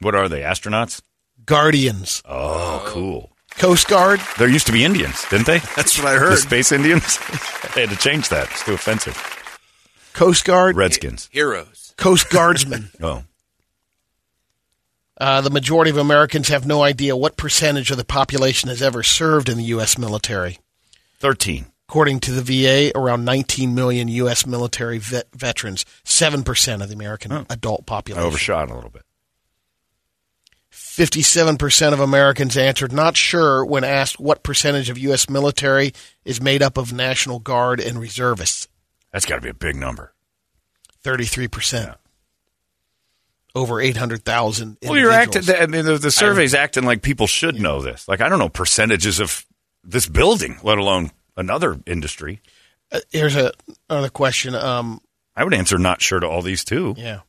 What 0.00 0.14
are 0.14 0.28
they? 0.28 0.40
Astronauts? 0.42 1.00
Guardians. 1.46 2.20
Oh, 2.28 2.82
cool. 2.86 3.30
Coast 3.56 3.88
Guard. 3.88 4.20
There 4.38 4.48
used 4.48 4.66
to 4.66 4.72
be 4.72 4.84
Indians, 4.84 5.24
didn't 5.30 5.46
they? 5.46 5.58
That's 5.76 5.96
what 5.96 6.06
I 6.08 6.16
heard. 6.16 6.32
The 6.32 6.36
space 6.38 6.72
Indians. 6.72 7.16
they 7.74 7.82
had 7.82 7.90
to 7.90 7.96
change 7.96 8.28
that. 8.28 8.50
It's 8.50 8.64
too 8.64 8.74
offensive. 8.74 9.16
Coast 10.12 10.44
Guard. 10.44 10.76
Redskins. 10.76 11.30
Heroes. 11.32 11.94
Coast 11.96 12.28
Guardsmen. 12.28 12.90
Oh, 13.00 13.22
Uh, 15.16 15.40
the 15.40 15.50
majority 15.50 15.90
of 15.90 15.96
Americans 15.96 16.48
have 16.48 16.66
no 16.66 16.82
idea 16.82 17.16
what 17.16 17.36
percentage 17.38 17.90
of 17.90 17.96
the 17.96 18.04
population 18.04 18.68
has 18.68 18.82
ever 18.82 19.02
served 19.02 19.48
in 19.48 19.56
the 19.56 19.64
U.S. 19.76 19.96
military. 19.96 20.58
13. 21.20 21.66
According 21.88 22.20
to 22.20 22.32
the 22.32 22.42
VA, 22.42 22.96
around 22.98 23.24
19 23.24 23.74
million 23.74 24.08
U.S. 24.08 24.46
military 24.46 24.98
vet- 24.98 25.28
veterans, 25.34 25.84
7% 26.04 26.82
of 26.82 26.88
the 26.88 26.94
American 26.94 27.46
adult 27.50 27.82
I 27.82 27.84
population. 27.84 28.26
overshot 28.26 28.70
a 28.70 28.74
little 28.74 28.90
bit. 28.90 29.02
57% 30.72 31.92
of 31.92 32.00
Americans 32.00 32.56
answered 32.56 32.92
not 32.92 33.16
sure 33.16 33.64
when 33.64 33.84
asked 33.84 34.18
what 34.20 34.42
percentage 34.42 34.90
of 34.90 34.98
U.S. 34.98 35.28
military 35.28 35.92
is 36.24 36.40
made 36.40 36.62
up 36.62 36.76
of 36.78 36.92
National 36.92 37.38
Guard 37.38 37.80
and 37.80 37.98
reservists. 38.00 38.68
That's 39.12 39.26
got 39.26 39.36
to 39.36 39.40
be 39.40 39.48
a 39.48 39.54
big 39.54 39.76
number. 39.76 40.14
33%. 41.04 41.96
Over 43.56 43.80
800,000 43.80 44.78
Well, 44.82 44.96
you're 44.96 45.12
acting. 45.12 45.42
I 45.48 45.66
mean, 45.66 45.84
the, 45.84 45.98
the 45.98 46.10
survey's 46.10 46.54
acting 46.54 46.84
like 46.84 47.02
people 47.02 47.26
should 47.28 47.60
know 47.60 47.80
this. 47.82 48.08
Like, 48.08 48.20
I 48.20 48.28
don't 48.28 48.38
know 48.40 48.48
percentages 48.48 49.20
of 49.20 49.44
this 49.84 50.06
building, 50.06 50.58
let 50.64 50.78
alone 50.78 51.10
another 51.36 51.78
industry. 51.86 52.40
Uh, 52.92 53.00
here's 53.10 53.36
a, 53.36 53.52
another 53.88 54.08
question. 54.08 54.54
Um, 54.54 55.00
I 55.36 55.44
would 55.44 55.54
answer 55.54 55.78
not 55.78 56.00
sure 56.00 56.20
to 56.20 56.28
all 56.28 56.42
these 56.42 56.64
too. 56.64 56.94
Yeah. 56.96 57.20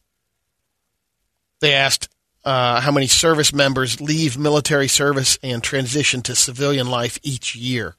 They 1.59 1.73
asked 1.73 2.09
uh, 2.43 2.79
how 2.81 2.91
many 2.91 3.07
service 3.07 3.53
members 3.53 3.99
leave 3.99 4.37
military 4.37 4.87
service 4.87 5.39
and 5.41 5.63
transition 5.63 6.21
to 6.23 6.35
civilian 6.35 6.87
life 6.87 7.19
each 7.23 7.55
year. 7.55 7.95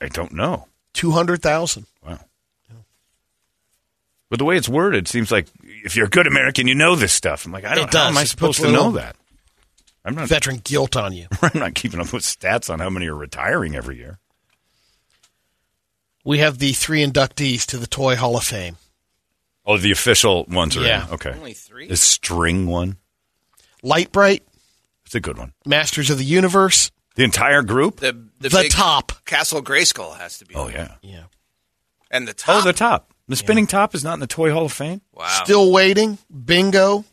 I, 0.00 0.08
don't 0.08 0.32
know. 0.32 0.66
200,000. 0.94 1.86
Wow. 2.06 2.18
But 4.30 4.38
the 4.38 4.44
way 4.44 4.56
it's 4.56 4.68
worded 4.68 5.06
it 5.06 5.08
seems 5.08 5.32
like 5.32 5.46
if 5.62 5.96
you're 5.96 6.06
a 6.06 6.10
good 6.10 6.26
American, 6.26 6.68
you 6.68 6.74
know 6.74 6.94
this 6.96 7.12
stuff. 7.12 7.46
I'm 7.46 7.52
like, 7.52 7.64
I 7.64 7.74
don't. 7.74 7.88
It 7.88 7.94
How 7.94 8.08
am 8.08 8.18
I 8.18 8.24
supposed 8.24 8.60
to 8.60 8.70
know 8.70 8.92
that? 8.92 9.16
I'm 10.04 10.14
not. 10.14 10.28
Veteran 10.28 10.60
guilt 10.62 10.96
on 10.96 11.14
you. 11.14 11.26
I'm 11.42 11.58
not 11.58 11.74
keeping 11.74 12.00
up 12.00 12.12
with 12.12 12.22
stats 12.22 12.70
on 12.70 12.78
how 12.78 12.90
many 12.90 13.06
are 13.06 13.14
retiring 13.14 13.74
every 13.74 13.96
year. 13.96 14.18
We 16.28 16.40
have 16.40 16.58
the 16.58 16.74
three 16.74 17.02
inductees 17.02 17.64
to 17.68 17.78
the 17.78 17.86
Toy 17.86 18.14
Hall 18.14 18.36
of 18.36 18.44
Fame. 18.44 18.76
Oh, 19.64 19.78
the 19.78 19.90
official 19.90 20.44
ones 20.44 20.76
are 20.76 20.82
Yeah. 20.82 21.06
in. 21.06 21.14
Okay. 21.14 21.30
Only 21.30 21.54
three. 21.54 21.88
The 21.88 21.96
string 21.96 22.66
one. 22.66 22.98
Lite-Brite, 23.82 24.42
It's 25.06 25.14
a 25.14 25.20
good 25.20 25.38
one. 25.38 25.54
Masters 25.64 26.10
of 26.10 26.18
the 26.18 26.26
Universe, 26.26 26.90
The 27.14 27.24
entire 27.24 27.62
group. 27.62 28.00
The 28.00 28.12
the, 28.40 28.50
The 28.50 28.50
big 28.50 28.72
Top. 28.72 29.24
Castle 29.24 29.62
Grayskull 29.62 30.18
has 30.18 30.36
to 30.40 30.44
be. 30.44 30.54
Oh 30.54 30.68
yeah. 30.68 30.96
Yeah. 31.00 31.24
and 32.10 32.28
the 32.28 32.32
oh, 32.32 32.34
top. 32.34 32.56
Oh, 32.56 32.66
the 32.66 32.74
top. 32.74 33.10
The 33.26 33.36
spinning 33.36 33.66
top 33.66 33.94
is 33.94 34.04
not 34.04 34.12
in 34.14 34.20
the 34.20 34.26
Toy 34.26 34.52
Hall 34.52 34.66
of 34.66 34.72
Fame. 34.72 35.00
wow. 35.14 35.26
Still 35.44 35.72
Waiting, 35.72 36.18
Bingo, 36.28 37.06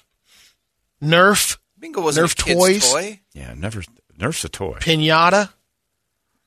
Nerf, 1.02 1.58
Bingo 1.80 2.02
wasn't 2.02 2.28
Nerf 2.28 2.34
a 2.34 2.44
kid's 2.44 2.60
toys. 2.60 2.92
toy. 2.92 3.20
Yeah, 3.34 3.54
never. 3.54 3.82
Nerf's 4.20 4.44
a 4.44 4.50
toy. 4.50 4.78
Pinata. 4.82 5.52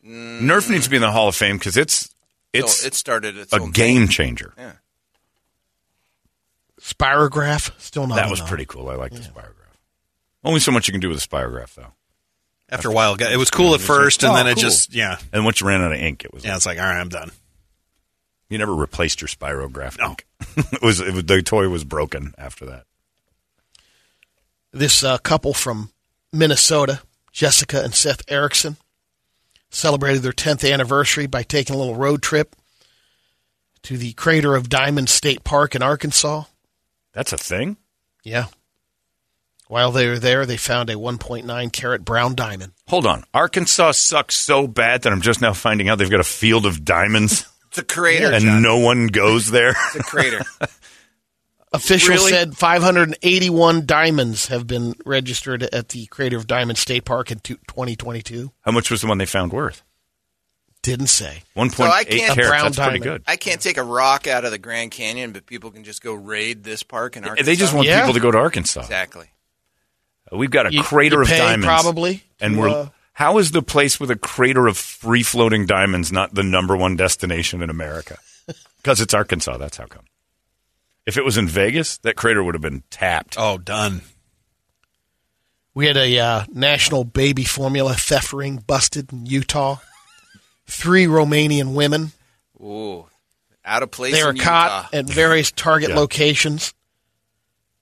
Mm. 0.06 0.42
Nerf 0.42 0.68
needs 0.68 0.84
to 0.84 0.90
be 0.90 0.96
in 0.96 1.02
the 1.02 1.10
Hall 1.12 1.28
of 1.28 1.34
Fame 1.34 1.56
because 1.56 1.78
it's 1.78 2.10
it's 2.52 2.80
so 2.80 2.86
it 2.86 2.94
started 2.94 3.36
its 3.36 3.52
a 3.52 3.60
own 3.60 3.70
game 3.70 4.02
thing. 4.02 4.08
changer. 4.08 4.54
Yeah. 4.56 4.72
Spirograph, 6.80 7.72
still 7.80 8.06
not 8.06 8.16
that 8.16 8.30
was 8.30 8.38
enough. 8.38 8.48
pretty 8.48 8.64
cool. 8.66 8.88
I 8.88 8.94
like 8.94 9.12
the 9.12 9.18
spirograph. 9.18 9.54
Only 10.44 10.60
so 10.60 10.70
much 10.70 10.86
you 10.86 10.92
can 10.92 11.00
do 11.00 11.08
with 11.08 11.18
a 11.22 11.26
spirograph, 11.26 11.74
though. 11.74 11.92
After 12.70 12.88
a 12.88 12.92
while, 12.92 13.16
it 13.18 13.36
was 13.36 13.50
cool 13.50 13.74
at 13.74 13.80
first, 13.80 14.22
and 14.22 14.32
Oh, 14.32 14.36
then 14.36 14.46
it 14.46 14.54
cool. 14.54 14.62
just 14.62 14.94
yeah, 14.94 15.16
And 15.32 15.44
once 15.44 15.60
you 15.60 15.66
ran 15.66 15.80
out 15.80 15.90
of 15.92 15.98
ink, 15.98 16.24
it 16.24 16.32
was. 16.32 16.44
yeah. 16.44 16.54
It's 16.54 16.66
like 16.66 16.78
all 16.78 16.84
right, 16.84 17.00
I'm 17.00 17.08
done. 17.08 17.30
You 18.48 18.58
never 18.58 18.74
replaced 18.74 19.20
your 19.20 19.28
spirograph 19.28 19.98
ink. 20.00 20.24
it 20.56 20.82
was, 20.82 21.00
it 21.00 21.12
was 21.12 21.24
the 21.24 21.42
toy 21.42 21.68
was 21.68 21.84
broken 21.84 22.34
after 22.38 22.64
that. 22.66 22.84
this 24.72 25.02
uh, 25.02 25.18
couple 25.18 25.52
from 25.54 25.90
Minnesota, 26.32 27.00
Jessica 27.32 27.82
and 27.82 27.94
Seth 27.94 28.20
Erickson, 28.28 28.76
celebrated 29.70 30.22
their 30.22 30.32
10th 30.32 30.70
anniversary 30.70 31.26
by 31.26 31.42
taking 31.42 31.74
a 31.74 31.78
little 31.78 31.96
road 31.96 32.22
trip 32.22 32.54
to 33.82 33.96
the 33.96 34.12
crater 34.14 34.54
of 34.56 34.68
Diamond 34.68 35.08
State 35.08 35.44
Park 35.44 35.74
in 35.74 35.82
Arkansas. 35.82 36.44
That's 37.12 37.32
a 37.32 37.38
thing. 37.38 37.76
Yeah. 38.24 38.46
While 39.68 39.92
they 39.92 40.06
were 40.08 40.18
there, 40.18 40.46
they 40.46 40.56
found 40.56 40.88
a 40.88 40.94
1.9 40.94 41.72
carat 41.72 42.04
brown 42.04 42.34
diamond. 42.34 42.72
Hold 42.88 43.06
on, 43.06 43.24
Arkansas 43.34 43.92
sucks 43.92 44.34
so 44.34 44.66
bad 44.66 45.02
that 45.02 45.12
I'm 45.12 45.20
just 45.20 45.42
now 45.42 45.52
finding 45.52 45.88
out 45.88 45.98
they've 45.98 46.10
got 46.10 46.20
a 46.20 46.24
field 46.24 46.64
of 46.66 46.84
diamonds 46.84 47.46
It's 47.68 47.78
a 47.78 47.84
crater. 47.84 48.32
and 48.32 48.42
John. 48.44 48.62
no 48.62 48.78
one 48.78 49.08
goes 49.08 49.50
there. 49.50 49.70
It's 49.94 49.96
a 49.96 50.02
crater. 50.02 50.40
Officials 51.72 52.18
Really? 52.20 52.30
said 52.30 52.56
581 52.56 53.84
diamonds 53.84 54.46
have 54.46 54.66
been 54.66 54.94
registered 55.04 55.62
at 55.64 55.90
the 55.90 56.06
crater 56.06 56.36
of 56.38 56.46
Diamond 56.46 56.78
State 56.78 57.04
Park 57.04 57.30
in 57.30 57.40
2022. 57.40 58.52
How 58.62 58.72
much 58.72 58.90
was 58.90 59.02
the 59.02 59.06
one 59.06 59.18
they 59.18 59.26
found 59.26 59.52
worth? 59.52 59.82
Didn't 60.80 61.08
say. 61.08 61.42
One 61.54 61.68
So 61.70 61.76
point 61.78 61.90
I 61.92 62.00
eight 62.02 62.08
can't- 62.08 62.34
carats. 62.34 62.48
brown 62.48 62.64
That's 62.72 62.78
pretty 62.78 62.98
good. 63.00 63.22
I 63.26 63.36
can't 63.36 63.60
take 63.60 63.76
a 63.76 63.82
rock 63.82 64.26
out 64.26 64.44
of 64.46 64.50
the 64.52 64.58
Grand 64.58 64.92
Canyon, 64.92 65.32
but 65.32 65.44
people 65.44 65.70
can 65.70 65.84
just 65.84 66.02
go 66.02 66.14
raid 66.14 66.64
this 66.64 66.82
park 66.82 67.16
in 67.16 67.24
Arkansas. 67.24 67.44
They 67.44 67.56
just 67.56 67.74
want 67.74 67.86
Yeah. 67.86 68.00
people 68.00 68.14
to 68.14 68.20
go 68.20 68.30
to 68.30 68.38
Arkansas. 68.38 68.80
exactly. 68.80 69.26
We've 70.32 70.50
got 70.50 70.66
a 70.66 70.72
You- 70.72 70.82
crater 70.82 71.16
you 71.16 71.22
of 71.22 71.28
pay 71.28 71.38
diamonds, 71.38 71.66
probably 71.66 72.22
and 72.40 72.54
to, 72.54 72.60
we're. 72.60 72.68
uh, 72.68 72.88
how 73.14 73.38
is 73.38 73.50
the 73.50 73.62
place 73.62 73.98
with 73.98 74.10
a 74.10 74.16
crater 74.16 74.66
of 74.68 74.78
free 74.78 75.22
floating 75.22 75.66
diamonds 75.66 76.12
not 76.12 76.34
the 76.34 76.42
number 76.42 76.76
one 76.76 76.96
destination 76.96 77.60
in 77.62 77.68
America? 77.70 78.18
Because 78.78 79.00
it's 79.00 79.12
Arkansas. 79.12 79.56
That's 79.58 79.76
how 79.78 79.86
come. 79.86 80.04
If 81.08 81.16
it 81.16 81.24
was 81.24 81.38
in 81.38 81.48
Vegas, 81.48 81.96
that 81.98 82.16
crater 82.16 82.44
would 82.44 82.54
have 82.54 82.60
been 82.60 82.82
tapped. 82.90 83.36
Oh, 83.38 83.56
done. 83.56 84.02
We 85.72 85.86
had 85.86 85.96
a 85.96 86.18
uh, 86.18 86.44
national 86.52 87.04
baby 87.04 87.44
formula 87.44 87.94
theft 87.94 88.34
ring 88.34 88.58
busted 88.66 89.10
in 89.10 89.24
Utah. 89.24 89.76
Three 90.66 91.06
Romanian 91.06 91.72
women. 91.74 92.12
Ooh, 92.60 93.06
out 93.64 93.82
of 93.82 93.90
place. 93.90 94.12
They 94.12 94.22
were 94.22 94.32
in 94.32 94.36
caught 94.36 94.92
Utah. 94.92 94.98
at 94.98 95.06
various 95.06 95.50
target 95.50 95.88
Yeah. 95.90 95.96
locations. 95.96 96.74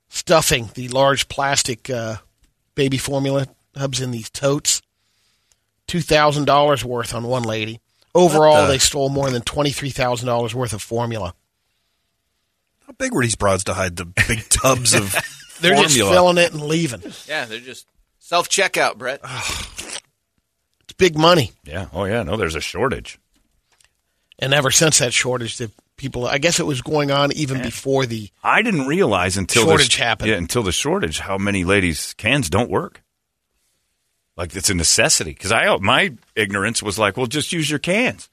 stuffing 0.08 0.70
the 0.74 0.86
large 0.88 1.26
plastic 1.28 1.90
uh, 1.90 2.18
baby 2.76 2.96
formula 2.96 3.48
hubs 3.76 4.00
in 4.00 4.12
these 4.12 4.30
totes. 4.30 4.82
Two 5.88 6.00
thousand 6.00 6.44
dollars 6.44 6.84
worth 6.84 7.12
on 7.12 7.24
one 7.26 7.42
lady. 7.42 7.80
Overall, 8.14 8.62
the- 8.62 8.68
they 8.68 8.78
stole 8.78 9.08
more 9.08 9.30
than 9.30 9.42
twenty 9.42 9.72
three 9.72 9.90
thousand 9.90 10.28
dollars 10.28 10.54
worth 10.54 10.72
of 10.72 10.80
formula. 10.80 11.34
How 12.86 12.92
big 12.98 13.12
were 13.12 13.22
these 13.22 13.36
broads 13.36 13.64
to 13.64 13.74
hide 13.74 13.96
the 13.96 14.04
big 14.04 14.48
tubs 14.48 14.94
of 14.94 15.12
They're 15.60 15.72
formula? 15.74 15.82
just 15.88 15.96
filling 15.96 16.38
it 16.38 16.52
and 16.52 16.62
leaving. 16.62 17.02
Yeah, 17.26 17.46
they're 17.46 17.60
just 17.60 17.86
self 18.18 18.48
checkout, 18.48 18.96
Brett. 18.98 19.20
It's 20.88 20.92
big 20.96 21.18
money. 21.18 21.50
Yeah. 21.64 21.88
Oh 21.92 22.04
yeah. 22.04 22.22
No, 22.22 22.36
there's 22.36 22.54
a 22.54 22.60
shortage. 22.60 23.18
And 24.38 24.54
ever 24.54 24.70
since 24.70 25.00
that 25.00 25.12
shortage, 25.12 25.56
the 25.56 25.68
people, 25.96 26.26
I 26.26 26.38
guess 26.38 26.60
it 26.60 26.66
was 26.66 26.80
going 26.82 27.10
on 27.10 27.32
even 27.32 27.60
before 27.60 28.06
the. 28.06 28.30
I 28.44 28.62
didn't 28.62 28.86
realize 28.86 29.36
until 29.36 29.64
Shortage 29.64 29.88
this, 29.88 29.96
happened. 29.96 30.30
Yeah, 30.30 30.36
until 30.36 30.62
the 30.62 30.70
shortage, 30.70 31.18
how 31.18 31.38
many 31.38 31.64
ladies' 31.64 32.14
cans 32.14 32.48
don't 32.48 32.70
work. 32.70 33.02
Like 34.36 34.54
it's 34.54 34.70
a 34.70 34.74
necessity. 34.74 35.32
Because 35.32 35.50
I, 35.50 35.74
my 35.78 36.12
ignorance 36.36 36.82
was 36.84 36.98
like, 36.98 37.16
well, 37.16 37.26
just 37.26 37.52
use 37.52 37.68
your 37.68 37.78
cans. 37.80 38.28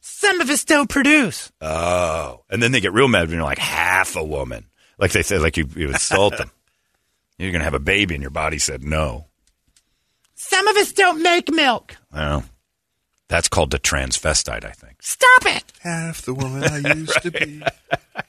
Some 0.00 0.40
of 0.40 0.50
us 0.50 0.64
don't 0.64 0.88
produce. 0.88 1.50
Oh, 1.60 2.42
and 2.50 2.62
then 2.62 2.72
they 2.72 2.80
get 2.80 2.92
real 2.92 3.08
mad 3.08 3.28
when 3.28 3.36
you're 3.36 3.42
like 3.44 3.58
half 3.58 4.16
a 4.16 4.24
woman. 4.24 4.66
Like 4.98 5.12
they 5.12 5.22
said, 5.22 5.42
like 5.42 5.56
you, 5.56 5.68
you 5.76 5.88
insult 5.88 6.36
them. 6.36 6.50
You're 7.38 7.52
gonna 7.52 7.62
have 7.62 7.74
a 7.74 7.78
baby, 7.78 8.14
and 8.16 8.22
your 8.22 8.32
body 8.32 8.58
said 8.58 8.82
no. 8.82 9.26
Some 10.34 10.66
of 10.66 10.76
us 10.76 10.90
don't 10.90 11.22
make 11.22 11.48
milk. 11.52 11.96
Well, 12.12 12.42
that's 13.28 13.48
called 13.48 13.70
the 13.70 13.78
transvestite, 13.78 14.64
I 14.64 14.72
think. 14.72 15.00
Stop 15.02 15.46
it! 15.46 15.64
Half 15.80 16.22
the 16.22 16.34
woman 16.34 16.64
I 16.64 16.78
used 16.96 17.22
to 17.22 17.30
be. 17.30 17.62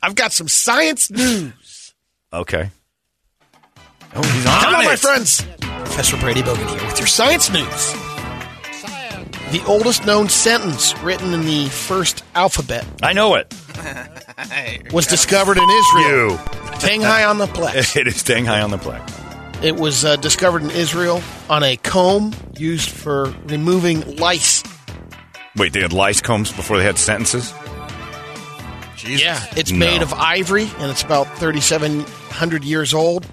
I've 0.04 0.14
got 0.14 0.32
some 0.32 0.48
science 0.48 1.10
news. 1.10 1.96
Okay. 2.32 2.70
Oh, 4.14 4.22
he's 4.22 4.46
on 4.46 4.62
Come 4.62 4.76
on, 4.76 4.86
my 4.86 4.96
friends. 4.96 5.42
Professor 5.60 6.18
Brady 6.18 6.42
Bogan 6.44 6.70
here 6.70 6.86
with 6.88 7.00
your 7.00 7.08
science 7.08 7.50
news. 7.50 7.94
The 9.52 9.64
oldest 9.66 10.06
known 10.06 10.30
sentence 10.30 10.96
written 11.00 11.34
in 11.34 11.42
the 11.42 11.70
first 11.70 12.24
alphabet 12.36 12.86
I 13.02 13.14
know 13.14 13.34
it. 13.36 13.52
was 14.94 15.08
discovered 15.08 15.58
in 15.58 15.68
Israel. 15.70 16.32
You. 16.32 16.38
Tang 16.80 17.02
high 17.02 17.24
on 17.24 17.40
the 17.40 17.48
plex. 17.48 17.96
It 18.00 18.08
is 18.08 18.18
staying 18.18 18.46
high 18.46 18.62
on 18.62 18.70
the 18.72 18.78
plaque. 18.78 19.10
It 19.64 19.76
was 19.76 20.06
uh, 20.06 20.16
discovered 20.18 20.62
in 20.64 20.70
Israel 20.72 21.22
on 21.50 21.64
a 21.64 21.78
comb 21.78 22.34
used 22.58 22.90
for 22.92 23.34
removing 23.46 24.18
lice. 24.18 24.64
Wait, 25.58 25.74
they 25.74 25.82
had 25.82 25.94
lice 25.94 26.22
combs 26.22 26.52
before 26.52 26.78
they 26.78 26.84
had 26.84 26.98
sentences? 27.00 27.52
Jesus. 28.96 29.22
Yeah, 29.24 29.44
it's 29.58 29.72
No. 29.72 29.80
made 29.80 30.02
of 30.02 30.14
ivory 30.14 30.70
and 30.78 30.92
it's 30.92 31.02
about 31.02 31.26
3,700 31.40 32.64
years 32.64 32.94
old. 32.94 33.26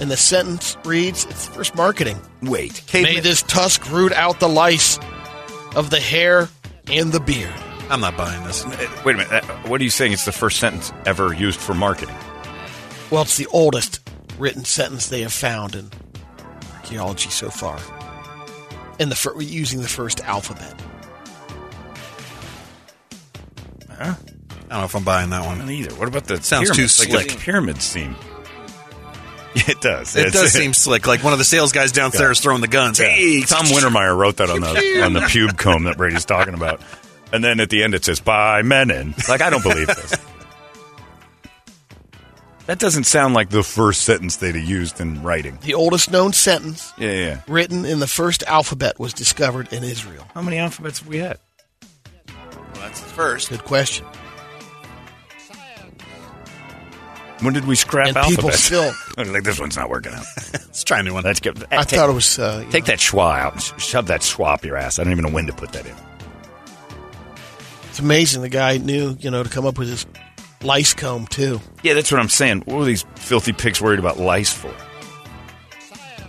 And 0.00 0.10
the 0.10 0.16
sentence 0.16 0.76
reads, 0.84 1.24
it's 1.24 1.48
first 1.48 1.74
marketing. 1.74 2.20
Wait. 2.42 2.82
May 2.92 3.18
this 3.18 3.42
tusk 3.42 3.90
root 3.90 4.12
out 4.12 4.38
the 4.40 4.48
lice 4.48 4.98
of 5.76 5.90
the 5.90 6.00
hair 6.00 6.48
and 6.90 7.12
the 7.12 7.20
beard. 7.20 7.52
I'm 7.90 8.00
not 8.00 8.16
buying 8.16 8.44
this. 8.44 8.66
Wait 9.04 9.14
a 9.14 9.18
minute. 9.18 9.32
uh, 9.32 9.40
What 9.68 9.80
are 9.80 9.84
you 9.84 9.90
saying? 9.90 10.12
It's 10.12 10.24
the 10.26 10.32
first 10.32 10.58
sentence 10.60 10.92
ever 11.06 11.32
used 11.32 11.58
for 11.60 11.74
marketing. 11.74 12.14
Well, 13.10 13.22
it's 13.22 13.36
the 13.38 13.46
oldest 13.46 14.00
written 14.38 14.64
sentence 14.64 15.08
they 15.08 15.22
have 15.22 15.32
found 15.32 15.74
in 15.74 15.90
archaeology 16.74 17.30
so 17.30 17.48
far. 17.50 17.78
In 18.98 19.08
the 19.08 19.14
fir- 19.14 19.40
using 19.40 19.80
the 19.80 19.88
first 19.88 20.20
alphabet. 20.20 20.74
Huh? 23.90 24.14
I 24.70 24.72
don't 24.74 24.80
know 24.80 24.84
if 24.84 24.94
I'm 24.94 25.04
buying 25.04 25.30
that 25.30 25.46
one. 25.46 25.58
Not 25.58 25.70
either. 25.70 25.94
What 25.94 26.08
about 26.08 26.24
the 26.24 26.42
Sounds 26.42 26.68
too 26.70 26.86
pyramids? 26.86 27.08
Like 27.32 27.38
pyramid 27.40 27.80
seam. 27.82 28.14
It 29.68 29.80
does. 29.80 30.14
It 30.16 30.26
It's- 30.28 30.32
does 30.34 30.52
seem 30.60 30.72
slick. 30.74 31.06
Like 31.06 31.24
one 31.24 31.32
of 31.32 31.38
the 31.38 31.44
sales 31.44 31.72
guys 31.72 31.92
downstairs 31.92 32.40
throwing 32.40 32.60
the 32.60 32.68
guns. 32.68 32.98
Hey, 32.98 33.40
Tom 33.42 33.64
Wintermeyer 33.66 34.16
wrote 34.16 34.36
that 34.38 34.50
on 34.50 34.60
the 34.60 35.02
on 35.04 35.12
the 35.14 35.20
pube 35.20 35.56
comb 35.58 35.84
that 35.84 35.96
Brady's 35.96 36.24
talking 36.24 36.54
about, 36.54 36.80
and 37.32 37.42
then 37.42 37.58
at 37.60 37.70
the 37.70 37.82
end 37.82 37.94
it 37.94 38.04
says 38.04 38.20
"by 38.20 38.62
Mennen." 38.62 39.16
Like 39.28 39.40
I 39.40 39.50
don't 39.50 39.62
believe 39.62 39.86
this. 39.88 40.14
That 42.66 42.78
doesn't 42.78 43.04
sound 43.04 43.32
like 43.32 43.48
the 43.48 43.62
first 43.62 44.02
sentence 44.02 44.36
they'd 44.36 44.54
have 44.54 44.62
used 44.68 45.00
in 45.00 45.22
writing. 45.22 45.58
The 45.62 45.72
oldest 45.72 46.10
known 46.10 46.34
sentence 46.34 46.92
Yeah, 46.98 47.10
yeah. 47.10 47.16
yeah. 47.26 47.40
written 47.48 47.86
in 47.86 47.98
the 47.98 48.06
first 48.06 48.42
alphabet 48.42 48.98
was 48.98 49.14
discovered 49.14 49.72
in 49.72 49.82
Israel. 49.82 50.26
How 50.34 50.42
many 50.42 50.58
alphabets 50.58 50.98
have 50.98 51.08
we 51.08 51.16
had? 51.16 51.38
Well, 52.26 52.66
that's 52.74 53.00
the 53.00 53.08
first. 53.08 53.48
Good 53.48 53.64
question. 53.64 54.04
When 57.40 57.54
did 57.54 57.66
we 57.66 57.76
scrap 57.76 58.08
And 58.08 58.16
alphabets? 58.16 58.36
people 58.68 58.92
still- 58.92 58.92
like 59.32 59.44
this 59.44 59.60
one's 59.60 59.76
not 59.76 59.88
working 59.88 60.12
out. 60.12 60.24
let's 60.52 60.82
try 60.84 60.98
a 61.00 61.02
new 61.02 61.14
one. 61.14 61.22
Let's 61.24 61.40
get. 61.40 61.56
I 61.72 61.84
thought 61.84 62.10
it 62.10 62.12
was. 62.12 62.38
Uh, 62.38 62.64
Take 62.70 62.84
know, 62.84 62.86
that 62.92 62.98
schwa 62.98 63.38
out. 63.38 63.52
and 63.54 63.62
sh- 63.62 63.72
Shove 63.78 64.06
that 64.08 64.22
schwa 64.22 64.54
up 64.54 64.64
your 64.64 64.76
ass. 64.76 64.98
I 64.98 65.04
don't 65.04 65.12
even 65.12 65.24
know 65.24 65.30
when 65.30 65.46
to 65.46 65.52
put 65.52 65.72
that 65.72 65.86
in. 65.86 65.94
It's 67.90 67.98
amazing 68.00 68.42
the 68.42 68.48
guy 68.48 68.78
knew, 68.78 69.16
you 69.20 69.30
know, 69.30 69.42
to 69.42 69.48
come 69.48 69.66
up 69.66 69.78
with 69.78 69.88
his 69.88 70.06
lice 70.62 70.94
comb 70.94 71.26
too. 71.26 71.60
Yeah, 71.82 71.94
that's 71.94 72.10
what 72.10 72.20
I'm 72.20 72.28
saying. 72.28 72.62
What 72.62 72.76
were 72.78 72.84
these 72.84 73.04
filthy 73.16 73.52
pigs 73.52 73.80
worried 73.80 73.98
about 73.98 74.18
lice 74.18 74.52
for? 74.52 74.74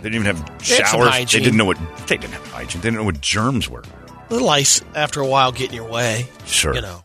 They 0.02 0.08
didn't 0.08 0.14
even 0.24 0.36
have 0.36 0.58
They 0.60 0.64
showers. 0.64 1.06
They 1.06 1.10
hygiene. 1.10 1.42
didn't 1.42 1.56
know 1.58 1.64
what 1.66 1.78
they 2.06 2.16
didn't 2.16 2.32
have 2.34 2.46
hygiene. 2.48 2.80
They 2.80 2.86
didn't 2.86 2.98
know 3.00 3.04
what 3.04 3.20
germs 3.20 3.68
were. 3.68 3.82
The 4.28 4.40
lice, 4.40 4.80
after 4.94 5.20
a 5.20 5.26
while, 5.26 5.50
get 5.52 5.70
in 5.70 5.74
your 5.74 5.88
way. 5.90 6.26
Sure. 6.46 6.74
You 6.74 6.80
know, 6.82 7.04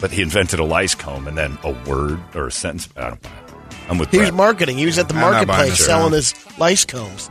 But 0.00 0.10
he 0.12 0.22
invented 0.22 0.60
a 0.60 0.64
lice 0.64 0.94
comb 0.94 1.26
and 1.26 1.36
then 1.36 1.58
a 1.64 1.72
word 1.88 2.20
or 2.34 2.46
a 2.46 2.52
sentence. 2.52 2.88
I 2.96 3.08
don't 3.10 3.22
buy 3.22 3.28
it. 3.30 3.54
I'm 3.88 3.98
with 3.98 4.10
he 4.10 4.18
was 4.18 4.32
marketing. 4.32 4.78
He 4.78 4.86
was 4.86 4.98
at 4.98 5.08
the 5.08 5.14
I'm 5.14 5.20
not 5.20 5.30
buying 5.32 5.46
marketplace 5.48 5.78
this, 5.78 5.86
selling 5.86 6.10
no. 6.10 6.16
his 6.16 6.34
lice 6.58 6.84
combs. 6.84 7.30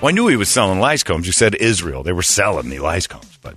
well, 0.00 0.08
I 0.08 0.12
knew 0.12 0.26
he 0.28 0.36
was 0.36 0.48
selling 0.48 0.80
lice 0.80 1.02
combs. 1.02 1.26
You 1.26 1.32
said 1.32 1.54
Israel. 1.56 2.02
They 2.02 2.12
were 2.12 2.22
selling 2.22 2.68
the 2.70 2.78
lice 2.80 3.06
combs, 3.06 3.38
but 3.42 3.54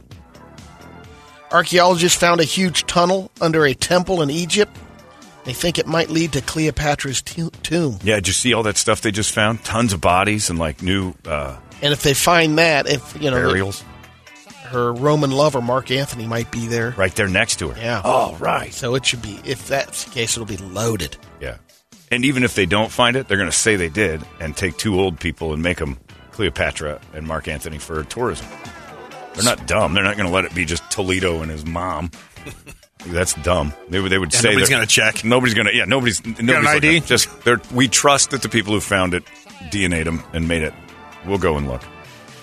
Archaeologists 1.52 2.20
found 2.20 2.42
a 2.42 2.44
huge 2.44 2.86
tunnel 2.86 3.32
under 3.40 3.66
a 3.66 3.74
temple 3.74 4.22
in 4.22 4.30
Egypt. 4.30 4.76
They 5.46 5.54
think 5.54 5.80
it 5.80 5.88
might 5.88 6.10
lead 6.10 6.34
to 6.34 6.42
Cleopatra's 6.42 7.22
to- 7.22 7.52
tomb. 7.64 8.00
yeah, 8.04 8.16
did 8.16 8.28
you 8.28 8.34
see 8.34 8.54
all 8.54 8.64
that 8.64 8.76
stuff 8.76 9.00
they 9.00 9.12
just 9.12 9.32
found? 9.32 9.64
Tons 9.64 9.94
of 9.94 10.02
bodies 10.02 10.50
and 10.50 10.60
like 10.60 10.82
new 10.82 11.14
uh, 11.26 11.56
And 11.82 11.94
if 11.94 12.04
they 12.04 12.14
find 12.14 12.58
that, 12.58 12.86
if 12.90 13.16
you 13.22 13.32
know, 13.32 13.38
burials 13.38 13.82
her 14.68 14.94
Roman 14.94 15.32
lover 15.32 15.62
Mark 15.62 15.92
Antony 15.92 16.26
might 16.28 16.52
be 16.52 16.68
there. 16.68 16.92
right 16.98 17.14
there 17.16 17.28
next 17.28 17.58
to 17.60 17.70
her. 17.70 17.80
Yeah. 17.82 18.02
Oh, 18.04 18.36
right. 18.40 18.74
So 18.74 18.96
it 18.96 19.06
should 19.06 19.22
be. 19.22 19.40
If 19.44 19.68
that's 19.68 20.06
the 20.06 20.12
case, 20.12 20.36
it'll 20.38 20.46
be 20.46 20.58
loaded. 20.58 21.18
Yeah. 21.42 21.58
And 22.12 22.24
even 22.26 22.44
if 22.44 22.56
they 22.56 22.66
don't 22.66 22.92
find 22.92 23.16
it, 23.18 23.28
they're 23.28 23.38
going 23.38 23.50
to 23.52 23.56
say 23.56 23.76
they 23.76 23.90
did 23.90 24.22
and 24.40 24.56
take 24.56 24.78
two 24.78 25.00
old 25.00 25.20
people 25.20 25.54
and 25.54 25.62
make 25.62 25.78
them 25.78 25.98
Cleopatra 26.32 27.02
and 27.14 27.28
Mark 27.28 27.48
Antony 27.48 27.78
for 27.80 28.04
tourism. 28.04 28.48
They're 29.34 29.44
not 29.44 29.68
dumb. 29.68 29.94
They're 29.94 30.04
not 30.04 30.16
going 30.18 30.28
to 30.28 30.34
let 30.34 30.46
it 30.46 30.56
be 30.56 30.66
just 30.66 30.90
Toledo 30.90 31.42
and 31.42 31.52
his 31.52 31.66
mom. 31.66 32.12
That's 33.08 33.34
dumb. 33.36 33.74
They 33.90 34.00
would. 34.00 34.12
They 34.12 34.18
would 34.18 34.34
Yeah, 34.34 34.40
say 34.40 34.50
nobody's 34.50 34.70
gonna 34.70 34.86
check. 34.86 35.24
Nobody's 35.24 35.54
going 35.54 35.68
to. 35.68 35.74
Yeah, 35.76 35.86
nobody's. 35.86 36.26
nobody's 36.26 36.68
ID? 36.68 36.88
looking. 36.88 37.04
Just 37.08 37.42
they're, 37.44 37.62
we 37.72 37.88
trust 37.88 38.32
that 38.32 38.42
the 38.42 38.50
people 38.50 38.74
who 38.74 38.82
found 38.82 39.14
it 39.14 39.24
DNA'd 39.70 40.08
them 40.08 40.24
and 40.34 40.48
made 40.48 40.64
it. 40.64 40.74
We'll 41.26 41.38
go 41.38 41.58
and 41.58 41.68
look. 41.68 41.84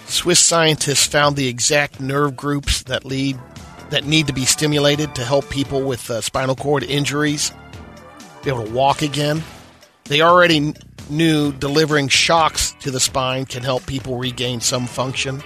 Swiss 0.07 0.41
scientists 0.41 1.07
found 1.07 1.37
the 1.37 1.49
exact 1.49 2.01
nerve 2.01 2.37
groups 2.37 2.83
that 2.85 3.05
lead 3.05 3.39
that 3.91 4.05
need 4.05 4.27
to 4.27 4.33
be 4.33 4.45
stimulated 4.45 5.15
to 5.15 5.25
help 5.25 5.49
people 5.51 5.83
with 5.83 6.11
uh, 6.11 6.21
spinal 6.21 6.57
cord 6.57 6.83
injuries 6.83 7.53
be 8.43 8.51
able 8.51 8.65
to 8.65 8.73
walk 8.73 9.03
again. 9.03 9.43
They 10.05 10.21
already 10.21 10.75
knew 11.11 11.53
delivering 11.53 12.09
shocks 12.09 12.73
to 12.81 12.91
the 12.91 13.01
spine 13.01 13.45
can 13.47 13.63
help 13.63 13.87
people 13.87 14.17
regain 14.19 14.61
some 14.61 14.87
function. 14.87 15.43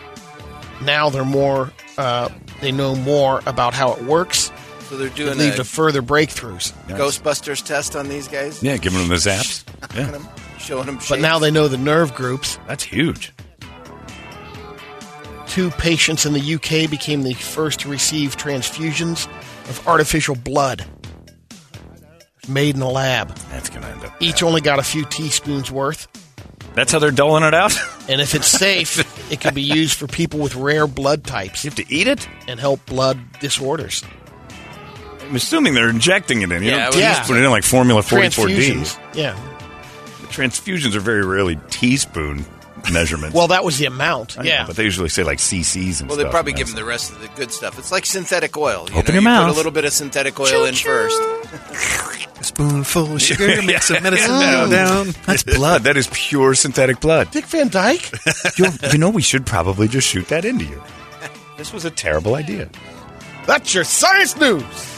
Now 0.83 1.11
they're 1.11 1.25
more 1.25 1.73
uh, 1.97 2.29
they 2.61 2.73
know 2.73 2.95
more 2.95 3.41
about 3.47 3.75
how 3.75 3.93
it 3.95 4.05
works. 4.05 4.53
So 4.89 4.97
they're 4.97 5.11
doing 5.11 5.37
lead 5.39 5.57
to 5.57 5.65
further 5.65 6.01
breakthroughs. 6.01 6.73
Ghostbusters 6.89 7.65
test 7.65 7.95
on 7.95 8.09
these 8.09 8.27
guys. 8.27 8.63
Yeah, 8.63 8.77
giving 8.79 8.99
them 9.01 9.09
the 9.09 9.17
zaps. 9.17 9.65
Yeah, 9.95 10.19
showing 10.59 10.87
them 10.87 10.99
But 11.09 11.21
now 11.21 11.39
they 11.39 11.51
know 11.51 11.69
the 11.69 11.77
nerve 11.79 12.15
groups. 12.15 12.59
that's 12.67 12.83
huge. 12.83 13.33
Two 15.49 15.71
patients 15.73 16.25
in 16.27 16.33
the 16.35 16.55
UK 16.55 16.89
became 16.91 17.23
the 17.23 17.35
first 17.35 17.81
to 17.81 17.89
receive 17.89 18.37
transfusions 18.37 19.27
of 19.69 19.87
artificial 19.89 20.35
blood 20.37 20.85
made 22.49 22.77
in 22.77 22.83
a 22.83 22.89
lab. 22.91 23.35
That's 23.51 23.69
going 23.69 23.83
to 23.83 23.89
end 23.89 24.05
up. 24.05 24.15
Each 24.21 24.43
only 24.43 24.61
got 24.61 24.79
a 24.79 24.83
few 24.83 25.05
teaspoons 25.05 25.71
worth. 25.71 26.07
That's 26.75 26.93
how 26.93 26.99
they're 26.99 27.11
doling 27.11 27.45
it 27.45 27.55
out. 27.55 27.77
And 28.11 28.23
if 28.23 28.35
it's 28.35 28.47
safe, 28.47 29.31
it 29.31 29.39
can 29.39 29.53
be 29.53 29.61
used 29.61 29.99
for 29.99 30.07
people 30.07 30.41
with 30.41 30.55
rare 30.57 30.87
blood 30.87 31.25
types 31.25 31.63
you 31.63 31.69
have 31.69 31.77
to 31.77 31.95
eat 31.95 32.07
it. 32.07 32.27
and 32.47 32.59
help 32.59 32.87
blood 32.87 33.19
disorders. 33.39 34.03
I'm 35.21 35.37
assuming 35.37 35.75
they're 35.75 35.91
injecting 35.91 36.41
it 36.41 36.51
in. 36.51 36.63
You 36.63 36.71
Yeah, 36.71 36.89
don't 36.89 37.01
yeah. 37.01 37.23
put 37.27 37.37
it 37.37 37.45
in 37.45 37.51
like 37.51 37.65
Formula 37.65 38.01
44D. 38.01 38.31
Transfusions. 38.57 38.99
Yeah. 39.15 39.37
Transfusions 40.31 40.95
are 40.95 41.01
very 41.01 41.23
rarely 41.23 41.59
teaspoon 41.69 42.47
measurements. 42.93 43.35
Well, 43.35 43.49
that 43.49 43.65
was 43.65 43.79
the 43.79 43.87
amount. 43.87 44.39
I 44.39 44.43
know, 44.43 44.49
Yeah. 44.49 44.67
but 44.67 44.77
they 44.77 44.85
usually 44.85 45.09
say 45.09 45.23
like 45.25 45.39
CCs 45.39 45.85
and 45.87 45.95
stuff. 45.95 46.09
Well, 46.09 46.17
they 46.19 46.25
probably 46.27 46.53
give 46.53 46.67
them 46.69 46.77
the 46.77 46.85
rest 46.85 47.13
of 47.13 47.21
the 47.21 47.29
good 47.37 47.53
stuff. 47.53 47.79
It's 47.79 47.91
like 47.93 48.07
synthetic 48.07 48.57
oil. 48.57 48.87
You 48.91 48.97
Open 48.99 49.07
know, 49.07 49.07
your 49.07 49.15
you 49.15 49.21
mouth. 49.23 49.47
put 49.49 49.55
a 49.55 49.57
little 49.57 49.73
bit 49.73 49.85
of 49.85 49.93
synthetic 49.93 50.39
oil 50.41 50.65
in 50.65 50.75
first. 50.75 51.21
spoonful 52.41 53.15
of 53.15 53.23
sugar 53.23 53.63
makes 53.63 53.91
a 53.91 54.01
medicine 54.01 54.31
man 54.39 54.71
down. 54.71 55.09
That's 55.27 55.43
blood. 55.43 55.83
That 55.85 55.97
is 55.97 56.09
pure 56.13 56.55
synthetic 56.55 57.01
blood. 57.01 57.31
Dick 57.31 57.45
Van 57.47 57.69
Dyke? 57.69 58.11
you 58.59 58.67
you 58.93 58.99
know, 58.99 59.11
we 59.11 59.23
should 59.23 59.47
probably 59.47 59.89
just 59.89 60.07
shoot 60.09 60.29
that 60.29 60.45
into 60.45 60.65
you. 60.65 60.83
This 61.57 61.73
was 61.73 61.85
a 61.85 61.91
terrible 61.91 62.35
idea. 62.37 62.69
That's 63.47 63.75
your 63.75 63.85
science 63.85 64.37
news. 64.37 64.98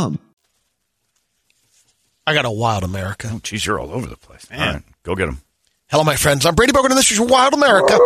I 2.27 2.33
got 2.33 2.45
a 2.45 2.51
wild 2.51 2.83
America. 2.83 3.29
Oh, 3.33 3.39
geez, 3.41 3.65
you're 3.65 3.79
all 3.79 3.91
over 3.91 4.07
the 4.07 4.17
place. 4.17 4.45
All 4.53 4.59
right, 4.59 4.83
go 5.03 5.15
get 5.15 5.25
them. 5.25 5.41
Hello, 5.89 6.03
my 6.03 6.15
friends. 6.15 6.45
I'm 6.45 6.55
Brady 6.55 6.71
Bogan, 6.71 6.85
and 6.89 6.97
this 6.97 7.11
is 7.11 7.19
Wild 7.19 7.53
America. 7.53 7.97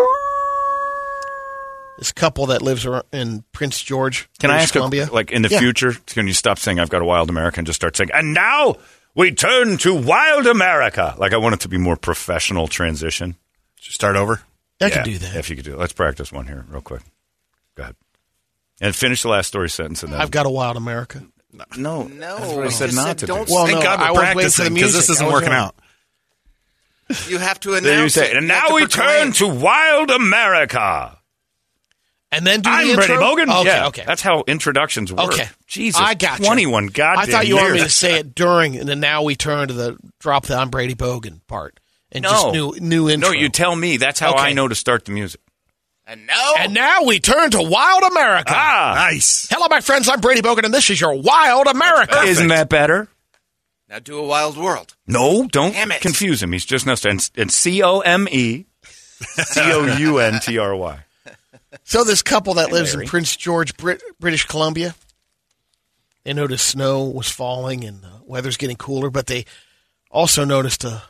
This 1.98 2.12
couple 2.12 2.48
that 2.48 2.62
lives 2.62 2.86
in 3.14 3.44
Prince 3.52 3.82
George, 3.82 4.28
Can 4.40 4.50
I 4.50 4.56
British 4.56 4.64
ask, 4.64 4.74
Columbia. 4.74 5.08
a, 5.10 5.14
like, 5.14 5.32
in 5.32 5.44
the 5.44 5.50
Yeah. 5.50 5.60
future, 5.60 5.94
can 6.08 6.28
you 6.28 6.34
stop 6.34 6.60
saying 6.60 6.80
"I've 6.80 6.90
got 6.90 7.02
a 7.02 7.06
wild 7.06 7.30
America" 7.30 7.60
and 7.60 7.68
just 7.68 7.78
start 7.78 7.96
saying, 7.96 8.10
"And 8.14 8.34
now 8.34 8.76
we 9.14 9.32
turn 9.32 9.78
to 9.80 9.94
wild 9.94 10.46
America"? 10.48 11.16
Like, 11.18 11.32
I 11.34 11.38
want 11.38 11.54
it 11.56 11.62
to 11.62 11.70
be 11.70 11.78
more 11.78 11.96
professional 11.96 12.68
transition. 12.68 13.36
Just 13.80 13.96
start 13.96 14.16
over. 14.18 14.42
I 14.82 14.88
Yeah, 14.88 14.90
can 14.90 15.04
do 15.06 15.18
that. 15.20 15.36
If 15.38 15.50
you 15.50 15.56
could 15.56 15.64
do 15.66 15.74
it, 15.74 15.80
let's 15.80 15.94
practice 15.94 16.32
one 16.34 16.48
here, 16.48 16.66
real 16.70 16.82
quick. 16.82 17.02
Go 17.76 17.84
ahead, 17.84 17.96
and 18.82 18.94
finish 18.96 19.22
the 19.22 19.30
last 19.30 19.48
story 19.48 19.70
sentence. 19.70 20.04
And 20.04 20.12
then 20.12 20.20
I've 20.20 20.32
got 20.32 20.46
a 20.46 20.50
wild 20.50 20.76
America. 20.76 21.24
No, 21.78 22.04
No, 22.04 22.38
That's 22.38 22.54
what 22.54 22.64
I 22.64 22.68
I 22.68 22.70
said 22.70 22.94
not 22.94 23.08
said 23.08 23.18
to 23.20 23.26
don't 23.28 23.48
do. 23.48 23.54
Well, 23.54 23.66
Thank 23.66 23.78
no, 23.80 23.84
God 23.84 24.00
I 24.00 24.12
we're 24.12 24.14
was 24.14 24.20
waiting 24.22 24.34
practicing 24.40 24.74
because 24.74 24.94
this 24.94 25.10
isn't 25.10 25.28
working 25.32 25.50
doing- 25.50 25.60
out. 25.62 25.76
You 27.28 27.38
have 27.38 27.60
to 27.62 27.72
Then 27.72 27.84
you 27.84 27.90
announce 27.92 28.14
say, 28.16 28.32
it. 28.32 28.38
and 28.38 28.44
You 28.44 28.48
now 28.48 28.74
we 28.74 28.82
proclaim. 28.82 29.32
turn 29.32 29.32
to 29.34 29.48
wild 29.48 30.10
America. 30.10 31.18
And 32.32 32.46
then 32.46 32.62
do 32.62 32.70
I'm 32.70 32.88
the 32.88 32.96
Brady 32.96 33.14
intro? 33.14 33.26
Bogan. 33.36 33.60
Okay, 33.62 33.70
yeah, 33.70 33.88
okay. 33.88 34.04
That's 34.06 34.22
how 34.24 34.44
introductions 34.48 35.14
work. 35.14 35.34
Okay. 35.34 35.48
Jesus, 35.68 36.02
I 36.02 36.16
got 36.16 36.40
you. 36.40 36.46
21 36.48 36.88
goddamn 36.88 37.20
I 37.20 37.26
thought 37.32 37.48
you 37.48 37.56
wanted 37.58 37.74
me 37.74 37.80
to 37.84 37.90
say 37.90 38.20
it 38.20 38.34
during, 38.36 38.76
and 38.76 38.90
then 38.90 39.00
now 39.00 39.22
we 39.24 39.36
turn 39.36 39.68
to 39.68 39.74
the 39.74 39.98
drop 40.20 40.46
the 40.48 40.56
I'm 40.56 40.70
Brady 40.70 40.96
Bogan 40.96 41.40
part. 41.48 41.80
And 42.12 42.24
No. 42.24 42.30
just 42.32 42.54
new, 42.54 42.74
new 42.80 43.10
intro. 43.10 43.30
No, 43.30 43.36
you 43.36 43.50
tell 43.50 43.76
me. 43.76 43.98
That's 43.98 44.20
how 44.20 44.32
Okay. 44.34 44.40
I 44.42 44.54
know 44.54 44.68
to 44.68 44.76
start 44.76 45.06
the 45.06 45.12
music. 45.12 45.40
And 46.08 46.28
now, 46.28 46.54
And 46.60 46.74
now 46.74 47.04
we 47.04 47.20
turn 47.20 47.50
to 47.52 47.62
Wild 47.62 48.04
America. 48.12 48.54
Ah, 48.56 48.94
Nice. 48.96 49.48
Hello, 49.50 49.66
my 49.70 49.82
friends. 49.82 50.08
I'm 50.08 50.22
Brady 50.22 50.42
Bogan, 50.42 50.64
and 50.64 50.74
this 50.74 50.90
is 50.90 51.02
your 51.02 51.16
Wild 51.20 51.66
America. 51.68 52.22
isn't 52.24 52.48
that 52.50 52.70
better? 52.70 53.08
now 53.90 54.00
do 54.00 54.18
a 54.18 54.24
wild 54.26 54.58
world. 54.58 54.96
No, 55.08 55.48
don't 55.48 55.72
Damn 55.74 55.92
it. 55.92 56.02
confuse 56.02 56.42
him. 56.42 56.52
He's 56.52 56.66
just 56.66 56.86
now 56.88 56.96
and, 57.08 57.30
and 57.38 57.52
C 57.52 57.82
O 57.84 58.00
M 58.02 58.28
E 58.32 58.66
C 59.20 59.60
O 59.62 59.98
U 59.98 60.18
N 60.20 60.40
T 60.42 60.58
R 60.58 60.76
Y. 60.76 61.00
So 61.84 62.04
this 62.06 62.22
couple 62.22 62.54
that 62.56 62.72
lives 62.72 62.94
Larry. 62.94 63.04
in 63.06 63.10
Prince 63.10 63.36
George, 63.36 63.76
Brit- 63.76 64.02
British 64.20 64.46
Columbia, 64.46 64.96
they 66.24 66.32
noticed 66.34 66.68
snow 66.70 67.04
was 67.04 67.30
falling 67.30 67.84
and 67.84 68.02
the 68.02 68.12
weather's 68.24 68.56
getting 68.58 68.78
cooler, 68.78 69.10
but 69.10 69.28
they 69.28 69.46
also 70.10 70.46
noticed 70.46 70.84
a 70.86 71.04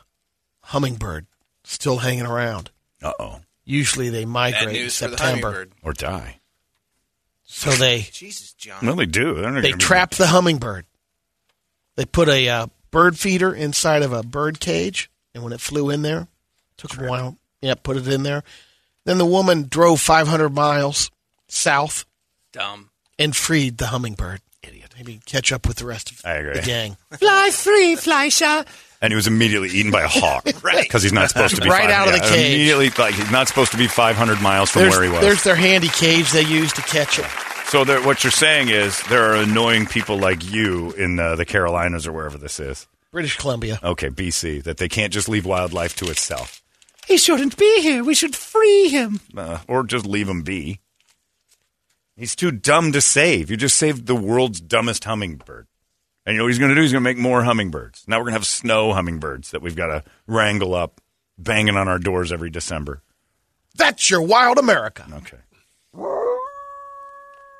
hummingbird 0.62 1.26
still 1.64 1.98
hanging 1.98 2.26
around. 2.26 2.70
Uh 3.00 3.12
oh, 3.18 3.40
Usually 3.66 4.08
they 4.10 4.24
migrate 4.24 4.68
in 4.68 4.72
news 4.84 4.96
for 4.98 5.08
the 5.08 5.18
September, 5.18 5.66
or 5.82 5.92
die. 5.92 6.38
so 7.44 7.70
they 7.72 8.00
Jesus, 8.12 8.52
John. 8.54 8.86
Well, 8.86 8.96
they 8.96 9.06
do. 9.06 9.34
They're 9.34 9.52
they 9.60 9.70
gonna 9.70 9.76
be- 9.76 9.82
trapped 9.84 10.16
the 10.18 10.28
hummingbird. 10.28 10.86
They 11.96 12.04
put 12.04 12.28
a 12.28 12.48
uh, 12.48 12.66
bird 12.90 13.18
feeder 13.18 13.52
inside 13.54 14.02
of 14.02 14.12
a 14.12 14.22
bird 14.22 14.60
cage, 14.60 15.10
and 15.34 15.42
when 15.42 15.52
it 15.52 15.60
flew 15.60 15.90
in 15.90 16.02
there, 16.02 16.28
took 16.76 16.92
them 16.92 17.06
a 17.06 17.08
while. 17.10 17.38
Yeah, 17.60 17.74
put 17.74 17.96
it 17.96 18.06
in 18.06 18.22
there. 18.22 18.44
Then 19.04 19.18
the 19.18 19.26
woman 19.26 19.66
drove 19.68 20.00
500 20.00 20.50
miles 20.50 21.10
south 21.48 22.04
Dumb. 22.52 22.90
and 23.18 23.34
freed 23.34 23.78
the 23.78 23.86
hummingbird. 23.86 24.40
Idiot. 24.62 24.92
Maybe 24.96 25.20
catch 25.26 25.52
up 25.52 25.66
with 25.66 25.78
the 25.78 25.86
rest 25.86 26.10
of 26.10 26.20
I 26.24 26.34
agree. 26.34 26.54
the 26.54 26.62
gang. 26.62 26.96
Fly 27.12 27.50
free, 27.52 27.96
Fleischer. 27.96 28.64
And 29.06 29.12
he 29.12 29.14
was 29.14 29.28
immediately 29.28 29.68
eaten 29.68 29.92
by 29.92 30.02
a 30.02 30.08
hawk, 30.08 30.48
Right. 30.64 30.82
Because 30.82 31.04
he's 31.04 31.12
not 31.12 31.28
supposed 31.28 31.54
to 31.54 31.60
be 31.60 31.68
Right 31.68 31.82
five- 31.82 31.90
out 31.90 32.08
of 32.08 32.14
the 32.14 32.18
yeah, 32.26 32.28
cage. 32.34 32.54
Immediately, 32.54 32.90
like 32.98 33.14
he's 33.14 33.30
not 33.30 33.46
supposed 33.46 33.70
to 33.70 33.78
be 33.78 33.86
500 33.86 34.42
miles 34.42 34.68
from 34.68 34.82
There's, 34.82 34.94
where 34.96 35.04
he 35.04 35.10
was. 35.10 35.20
there's 35.20 35.44
their 35.44 35.54
handy 35.54 35.86
cage 35.86 36.32
they 36.32 36.42
use 36.42 36.72
to 36.72 36.80
catch 36.82 37.18
him. 37.20 37.30
So 37.68 37.84
there, 37.84 38.02
what 38.02 38.24
you're 38.24 38.32
saying 38.32 38.68
is 38.70 39.00
there 39.04 39.30
are 39.30 39.36
annoying 39.36 39.86
people 39.86 40.18
like 40.18 40.50
you 40.50 40.90
in 40.94 41.20
uh, 41.20 41.36
the 41.36 41.44
Carolinas 41.44 42.04
or 42.08 42.12
wherever 42.12 42.36
this 42.36 42.58
is. 42.58 42.88
British 43.12 43.36
Columbia. 43.36 43.78
Okay, 43.80 44.10
BC, 44.10 44.64
that 44.64 44.78
they 44.78 44.88
can't 44.88 45.12
just 45.12 45.28
leave 45.28 45.46
wildlife 45.46 45.94
to 45.98 46.10
itself. 46.10 46.60
He 47.06 47.16
shouldn't 47.16 47.56
be 47.56 47.80
here. 47.82 48.02
We 48.02 48.16
should 48.16 48.34
free 48.34 48.88
him. 48.88 49.20
Uh, 49.36 49.58
or 49.68 49.84
just 49.84 50.04
leave 50.04 50.28
him 50.28 50.42
be. 50.42 50.80
He's 52.16 52.34
too 52.34 52.50
dumb 52.50 52.90
to 52.90 53.00
save. 53.00 53.52
You 53.52 53.56
just 53.56 53.76
saved 53.76 54.06
the 54.06 54.16
world's 54.16 54.60
dumbest 54.60 55.04
hummingbird. 55.04 55.68
And 56.26 56.34
you 56.34 56.38
know 56.38 56.44
what 56.44 56.48
he's 56.48 56.58
going 56.58 56.70
to 56.70 56.74
do? 56.74 56.80
He's 56.82 56.90
going 56.92 57.04
to 57.04 57.08
make 57.08 57.18
more 57.18 57.44
hummingbirds. 57.44 58.04
Now 58.08 58.16
we're 58.18 58.24
going 58.24 58.32
to 58.32 58.38
have 58.40 58.46
snow 58.46 58.92
hummingbirds 58.92 59.52
that 59.52 59.62
we've 59.62 59.76
got 59.76 59.86
to 59.86 60.02
wrangle 60.26 60.74
up, 60.74 61.00
banging 61.38 61.76
on 61.76 61.86
our 61.86 61.98
doors 62.00 62.32
every 62.32 62.50
December. 62.50 63.00
That's 63.76 64.10
your 64.10 64.22
wild 64.22 64.58
America. 64.58 65.06
Okay. 65.12 65.36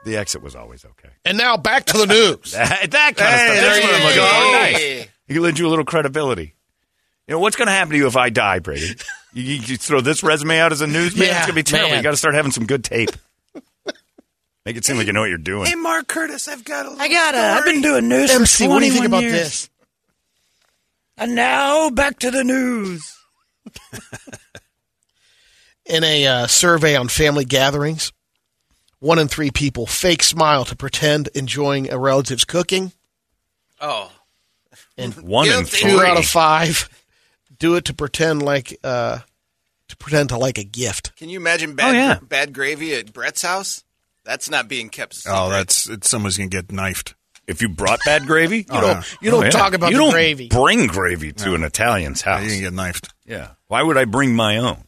The 0.05 0.17
exit 0.17 0.43
was 0.43 0.55
always 0.55 0.85
okay. 0.85 1.09
And 1.25 1.37
now 1.37 1.57
back 1.57 1.85
to 1.87 1.99
the 1.99 2.07
news. 2.07 2.53
That, 2.57 2.91
that 2.91 3.17
kind 3.17 3.35
Hey, 3.35 3.49
of 3.49 3.57
stuff. 3.57 3.65
That's 3.65 3.85
what 3.85 3.95
I'm 3.95 4.03
looking 4.05 4.23
for. 4.23 4.99
Nice. 4.99 5.09
He 5.29 5.39
lend 5.41 5.59
you 5.59 5.67
a 5.67 5.71
little 5.71 5.85
credibility. 5.85 6.55
You 7.27 7.35
know, 7.35 7.41
what's 7.41 7.57
going 7.57 7.67
to 7.67 7.73
happen 7.73 7.91
to 7.93 7.97
you 7.99 8.07
if 8.07 8.17
I 8.17 8.31
die, 8.31 8.61
Brady? 8.61 8.95
You, 9.33 9.43
you, 9.43 9.55
you 9.57 9.77
throw 9.77 10.01
this 10.01 10.23
resume 10.23 10.59
out 10.61 10.71
as 10.73 10.81
a 10.81 10.87
newsman? 10.87 11.27
Yeah, 11.29 11.39
it's 11.39 11.47
going 11.47 11.49
to 11.49 11.55
be 11.55 11.63
terrible. 11.65 11.91
man. 11.91 11.99
You 11.99 12.03
got 12.05 12.13
to 12.13 12.17
start 12.17 12.35
having 12.37 12.53
some 12.53 12.67
good 12.67 12.85
tape. 12.85 13.11
Make 14.67 14.77
it 14.77 14.85
seem 14.85 14.97
like 14.99 15.07
you 15.07 15.13
know 15.15 15.21
what 15.21 15.29
you're 15.31 15.39
doing. 15.39 15.65
Hey, 15.67 15.77
Mark 15.77 16.09
Curtis, 16.09 16.49
I've 16.49 16.65
got 16.65 16.85
a 16.87 16.91
little 16.91 17.03
I 17.03 17.09
got 17.09 17.35
it. 17.35 17.39
story. 17.39 17.51
I've 17.53 17.65
been 17.65 17.81
doing 17.83 18.09
news 18.09 18.31
MC, 18.35 18.65
for 18.65 18.71
what 18.71 18.81
do 18.81 18.87
you 18.87 18.93
think 18.93 19.07
about 19.07 19.23
years. 19.23 19.33
this? 19.33 19.71
And 21.17 21.35
now 21.37 21.89
back 21.89 22.19
to 22.19 22.31
the 22.33 22.43
news. 22.45 23.17
In 25.87 26.03
a 26.03 26.27
uh, 26.27 26.47
survey 26.49 26.97
on 26.97 27.07
family 27.09 27.45
gatherings, 27.45 28.13
one 28.99 29.21
in 29.21 29.29
three 29.29 29.53
people 29.53 29.87
fake 29.87 30.25
smile 30.25 30.65
to 30.65 30.75
pretend 30.75 31.29
enjoying 31.29 31.93
a 31.93 31.99
relative's 31.99 32.45
cooking. 32.45 32.91
Oh, 33.81 34.11
And 34.99 35.15
One 35.23 35.47
in 35.47 35.53
Guilty. 35.53 35.71
three. 35.77 35.91
two 35.93 36.01
out 36.01 36.17
of 36.19 36.25
five 36.27 36.89
do 37.57 37.77
it 37.77 37.85
to 37.85 37.95
pretend 37.95 38.43
like 38.43 38.77
uh, 38.83 39.21
to 39.89 39.97
pretend 39.97 40.31
to 40.31 40.39
like 40.39 40.59
a 40.59 40.65
gift. 40.65 41.15
can 41.17 41.29
you 41.29 41.39
imagine 41.39 41.77
bad, 41.77 41.95
Oh, 41.95 41.99
yeah. 41.99 42.19
bad 42.21 42.53
gravy 42.53 42.93
at 42.95 43.13
Brett's 43.13 43.43
house? 43.43 43.85
That's 44.27 44.51
not 44.51 44.69
being 44.69 44.89
kept. 44.91 45.15
Secret. 45.15 45.35
Oh, 45.39 45.49
that's 45.49 45.89
it's, 45.89 46.11
someone's 46.11 46.37
gonna 46.37 46.51
get 46.51 46.71
knifed. 46.73 47.15
If 47.47 47.63
you 47.63 47.69
brought 47.69 48.01
bad 48.05 48.27
gravy, 48.27 48.59
You 48.59 48.65
don't 48.81 49.17
you 49.23 49.31
don't 49.31 49.43
Oh, 49.43 49.45
yeah. 49.45 49.51
talk 49.51 49.73
about 49.73 49.93
you 49.93 49.99
the 49.99 50.03
don't 50.03 50.13
gravy. 50.13 50.49
Bring 50.49 50.89
gravy 50.89 51.33
to 51.33 51.55
an 51.55 51.63
Italian's 51.63 52.23
Yeah, 52.27 52.33
house. 52.39 52.45
you 52.45 52.51
can 52.51 52.61
get 52.61 52.73
knifed. 52.73 53.09
Yeah. 53.25 53.51
Why 53.69 53.83
would 53.83 53.97
I 53.97 54.05
bring 54.05 54.35
my 54.35 54.57
own? 54.59 54.83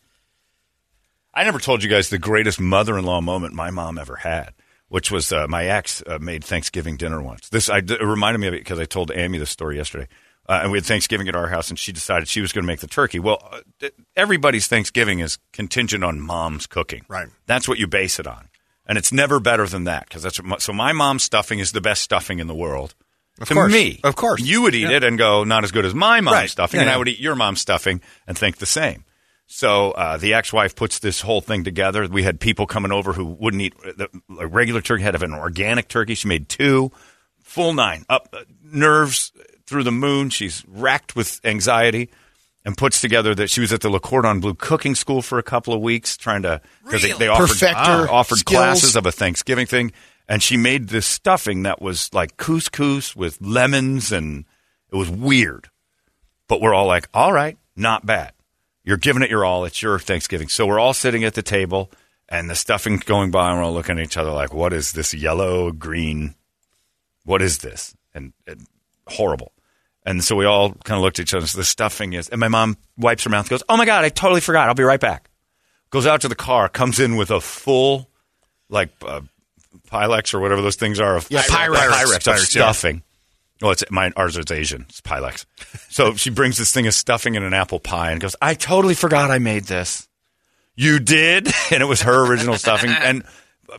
I 1.32 1.44
never 1.44 1.58
told 1.60 1.82
you 1.84 1.88
guys 1.88 2.08
the 2.10 2.18
greatest 2.18 2.58
mother-in-law 2.60 3.20
moment 3.20 3.54
my 3.54 3.70
mom 3.70 3.96
ever 3.96 4.16
had, 4.16 4.54
which 4.88 5.10
was 5.12 5.30
uh, 5.32 5.46
my 5.48 5.66
ex 5.66 6.02
uh, 6.06 6.18
made 6.20 6.42
Thanksgiving 6.42 6.96
dinner 6.96 7.22
once. 7.22 7.48
This 7.48 7.70
I, 7.70 7.78
it 7.78 8.02
reminded 8.02 8.38
me 8.40 8.48
of 8.48 8.54
it 8.54 8.60
because 8.60 8.80
I 8.80 8.86
told 8.86 9.12
Amy 9.14 9.38
this 9.38 9.50
story 9.50 9.76
yesterday. 9.76 10.08
Uh, 10.48 10.60
and 10.62 10.72
we 10.72 10.78
had 10.78 10.86
Thanksgiving 10.86 11.28
at 11.28 11.36
our 11.36 11.46
house, 11.48 11.68
and 11.68 11.78
she 11.78 11.92
decided 11.92 12.26
she 12.26 12.40
was 12.40 12.52
going 12.52 12.62
to 12.62 12.66
make 12.66 12.80
the 12.80 12.86
turkey. 12.86 13.18
Well, 13.18 13.38
uh, 13.82 13.88
everybody's 14.16 14.66
Thanksgiving 14.66 15.18
is 15.18 15.38
contingent 15.52 16.02
on 16.02 16.20
mom's 16.22 16.66
cooking. 16.66 17.04
Right. 17.06 17.28
That's 17.46 17.68
what 17.68 17.76
you 17.78 17.86
base 17.86 18.18
it 18.18 18.26
on, 18.26 18.48
and 18.88 18.98
it's 18.98 19.12
never 19.12 19.38
better 19.38 19.66
than 19.66 19.84
that 19.84 20.08
because 20.08 20.22
that's 20.22 20.38
what 20.40 20.46
my, 20.46 20.58
so. 20.58 20.72
My 20.72 20.92
mom's 20.92 21.22
stuffing 21.22 21.58
is 21.58 21.72
the 21.72 21.80
best 21.80 22.02
stuffing 22.02 22.38
in 22.38 22.46
the 22.46 22.54
world. 22.54 22.94
Of 23.40 23.46
to 23.48 23.54
course. 23.54 23.72
me, 23.72 24.00
Of 24.02 24.16
course. 24.16 24.40
you 24.40 24.62
would 24.62 24.74
eat 24.74 24.88
Yeah. 24.90 24.96
it 24.96 25.04
and 25.04 25.16
go 25.16 25.44
not 25.44 25.62
as 25.62 25.70
good 25.70 25.84
as 25.84 25.94
my 25.94 26.20
mom's 26.20 26.34
Right. 26.34 26.50
stuffing, 26.50 26.78
Yeah, 26.78 26.86
and 26.86 26.90
I 26.90 26.96
would 26.96 27.06
eat 27.06 27.20
your 27.20 27.36
mom's 27.36 27.60
stuffing 27.60 28.00
and 28.26 28.36
think 28.36 28.56
the 28.56 28.66
same. 28.66 29.04
So 29.46 29.92
uh, 29.92 30.16
the 30.16 30.34
ex-wife 30.34 30.74
puts 30.74 30.98
this 30.98 31.20
whole 31.20 31.40
thing 31.40 31.62
together. 31.64 32.06
We 32.08 32.24
had 32.24 32.40
people 32.40 32.66
coming 32.66 32.90
over 32.92 33.12
who 33.12 33.24
wouldn't 33.24 33.62
eat 33.62 33.74
the, 33.80 34.08
a 34.40 34.46
regular 34.48 34.80
turkey, 34.80 35.04
had 35.04 35.12
to 35.12 35.18
have 35.18 35.22
an 35.22 35.34
organic 35.34 35.86
turkey. 35.88 36.14
She 36.16 36.26
made 36.28 36.48
two, 36.48 36.90
full 37.42 37.72
nine, 37.74 38.04
up 38.08 38.28
uh, 38.32 38.40
nerves 38.64 39.32
through 39.66 39.84
the 39.84 39.92
moon. 39.92 40.30
She's 40.30 40.64
racked 40.66 41.14
with 41.16 41.40
anxiety 41.44 42.10
and 42.64 42.76
puts 42.76 43.00
together 43.00 43.34
that 43.34 43.50
she 43.50 43.60
was 43.60 43.72
at 43.72 43.80
the 43.80 43.88
Le 43.88 44.00
Cordon 44.00 44.40
Bleu 44.40 44.54
cooking 44.54 44.94
school 44.94 45.22
for 45.22 45.38
a 45.38 45.42
couple 45.42 45.72
of 45.72 45.80
weeks 45.80 46.16
trying 46.16 46.42
to 46.42 46.60
because 46.84 47.02
they, 47.02 47.12
they 47.12 47.28
offered, 47.28 47.48
Perfect 47.48 47.74
ah, 47.76 48.06
offered 48.10 48.38
skills. 48.38 48.56
classes 48.56 48.96
of 48.96 49.06
a 49.06 49.12
Thanksgiving 49.12 49.66
thing. 49.66 49.92
and 50.28 50.42
she 50.42 50.56
made 50.56 50.88
this 50.88 51.06
stuffing 51.06 51.62
that 51.62 51.80
was 51.80 52.12
like 52.12 52.36
couscous 52.36 53.16
with 53.16 53.40
lemons, 53.40 54.12
and 54.12 54.44
it 54.92 54.96
was 54.96 55.08
weird. 55.08 55.70
But 56.48 56.60
we're 56.60 56.74
all 56.74 56.86
like, 56.86 57.08
all 57.14 57.32
right, 57.32 57.56
not 57.76 58.04
bad. 58.06 58.32
You're 58.84 58.96
giving 58.96 59.22
it 59.22 59.30
your 59.30 59.44
all. 59.44 59.64
It's 59.64 59.82
your 59.82 59.98
Thanksgiving. 59.98 60.48
So 60.48 60.66
we're 60.66 60.78
all 60.78 60.94
sitting 60.94 61.24
at 61.24 61.34
the 61.34 61.42
table, 61.42 61.90
and 62.28 62.48
the 62.48 62.54
stuffing's 62.54 63.04
going 63.04 63.30
by, 63.30 63.50
and 63.50 63.58
we're 63.58 63.64
all 63.64 63.72
looking 63.74 63.98
at 63.98 64.04
each 64.04 64.16
other 64.16 64.30
like, 64.30 64.52
what 64.54 64.72
is 64.72 64.92
this 64.92 65.12
yellow, 65.14 65.72
green? 65.72 66.34
What 67.24 67.42
is 67.42 67.58
this? 67.58 67.94
And, 68.14 68.32
and 68.46 68.66
horrible. 69.06 69.52
And 70.08 70.24
so 70.24 70.34
we 70.36 70.46
all 70.46 70.70
kind 70.72 70.96
of 70.96 71.02
looked 71.02 71.18
at 71.18 71.24
each 71.24 71.34
other. 71.34 71.46
So 71.46 71.58
the 71.58 71.64
stuffing 71.64 72.14
is, 72.14 72.30
and 72.30 72.40
my 72.40 72.48
mom 72.48 72.78
wipes 72.96 73.24
her 73.24 73.30
mouth, 73.30 73.46
goes, 73.50 73.62
"Oh 73.68 73.76
my 73.76 73.84
god, 73.84 74.06
I 74.06 74.08
totally 74.08 74.40
forgot. 74.40 74.66
I'll 74.66 74.74
be 74.74 74.82
right 74.82 74.98
back." 74.98 75.28
Goes 75.90 76.06
out 76.06 76.22
to 76.22 76.28
the 76.28 76.34
car, 76.34 76.70
comes 76.70 76.98
in 76.98 77.16
with 77.16 77.30
a 77.30 77.42
full, 77.42 78.08
like 78.70 78.88
uh, 79.06 79.20
Pylex 79.90 80.32
or 80.32 80.40
whatever 80.40 80.62
those 80.62 80.76
things 80.76 80.98
are 80.98 81.16
of 81.16 81.30
Yeah, 81.30 81.42
Pyrex. 81.42 81.74
Pyrex, 81.76 82.18
Pyrex, 82.20 82.54
yeah. 82.56 82.72
stuffing. 82.72 83.02
Well, 83.60 83.72
it's 83.72 83.84
mine. 83.90 84.14
Ours 84.16 84.38
is 84.38 84.50
Asian. 84.50 84.86
It's 84.88 85.02
Pylex. 85.02 85.44
So 85.90 86.14
she 86.16 86.30
brings 86.30 86.56
this 86.56 86.72
thing 86.72 86.86
of 86.86 86.94
stuffing 86.94 87.34
in 87.34 87.42
an 87.42 87.52
apple 87.52 87.78
pie 87.78 88.10
and 88.12 88.18
goes, 88.18 88.34
"I 88.40 88.54
totally 88.54 88.94
forgot 88.94 89.30
I 89.30 89.38
made 89.38 89.64
this." 89.64 90.08
You 90.74 91.00
did, 91.00 91.48
and 91.70 91.82
it 91.82 91.86
was 91.86 92.00
her 92.00 92.26
original 92.26 92.56
stuffing. 92.56 92.90
And 92.90 93.24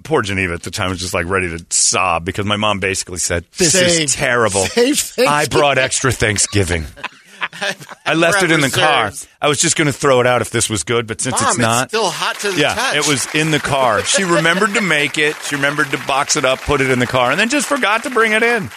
poor 0.03 0.21
Geneva 0.21 0.53
at 0.53 0.63
the 0.63 0.71
time 0.71 0.89
was 0.89 0.99
just 0.99 1.13
like 1.13 1.27
ready 1.27 1.49
to 1.49 1.65
sob 1.69 2.25
because 2.25 2.45
my 2.45 2.57
mom 2.57 2.79
basically 2.79 3.19
said, 3.19 3.45
"This 3.57 3.73
Save- 3.73 4.01
is 4.01 4.15
terrible. 4.15 4.65
save 4.65 5.13
I 5.27 5.45
brought 5.47 5.77
extra 5.77 6.11
Thanksgiving." 6.11 6.85
I 8.05 8.15
left 8.15 8.43
it 8.43 8.51
in 8.51 8.59
the 8.59 8.69
car. 8.69 9.11
I 9.41 9.47
was 9.47 9.61
just 9.61 9.77
going 9.77 9.87
to 9.87 9.93
throw 9.93 10.19
it 10.19 10.27
out 10.27 10.41
if 10.41 10.49
this 10.49 10.69
was 10.69 10.83
good, 10.83 11.07
but 11.07 11.21
since 11.21 11.39
Mom, 11.39 11.49
it's 11.49 11.59
not, 11.59 11.89
still 11.89 12.09
hot 12.09 12.37
to 12.39 12.51
the 12.51 12.59
yeah, 12.59 12.73
touch. 12.73 12.95
it 12.97 13.07
was 13.07 13.33
in 13.33 13.51
the 13.51 13.59
car. 13.59 14.03
She 14.03 14.23
remembered 14.23 14.73
to 14.73 14.81
make 14.81 15.17
it. 15.17 15.35
She 15.43 15.55
remembered 15.55 15.89
to 15.91 15.97
box 16.05 16.35
it 16.35 16.43
up, 16.43 16.59
put 16.59 16.81
it 16.81 16.89
in 16.89 16.99
the 16.99 17.07
car, 17.07 17.31
and 17.31 17.39
then 17.39 17.49
just 17.49 17.67
forgot 17.67 18.03
to 18.03 18.09
bring 18.09 18.33
it 18.33 18.43
in 18.43 18.69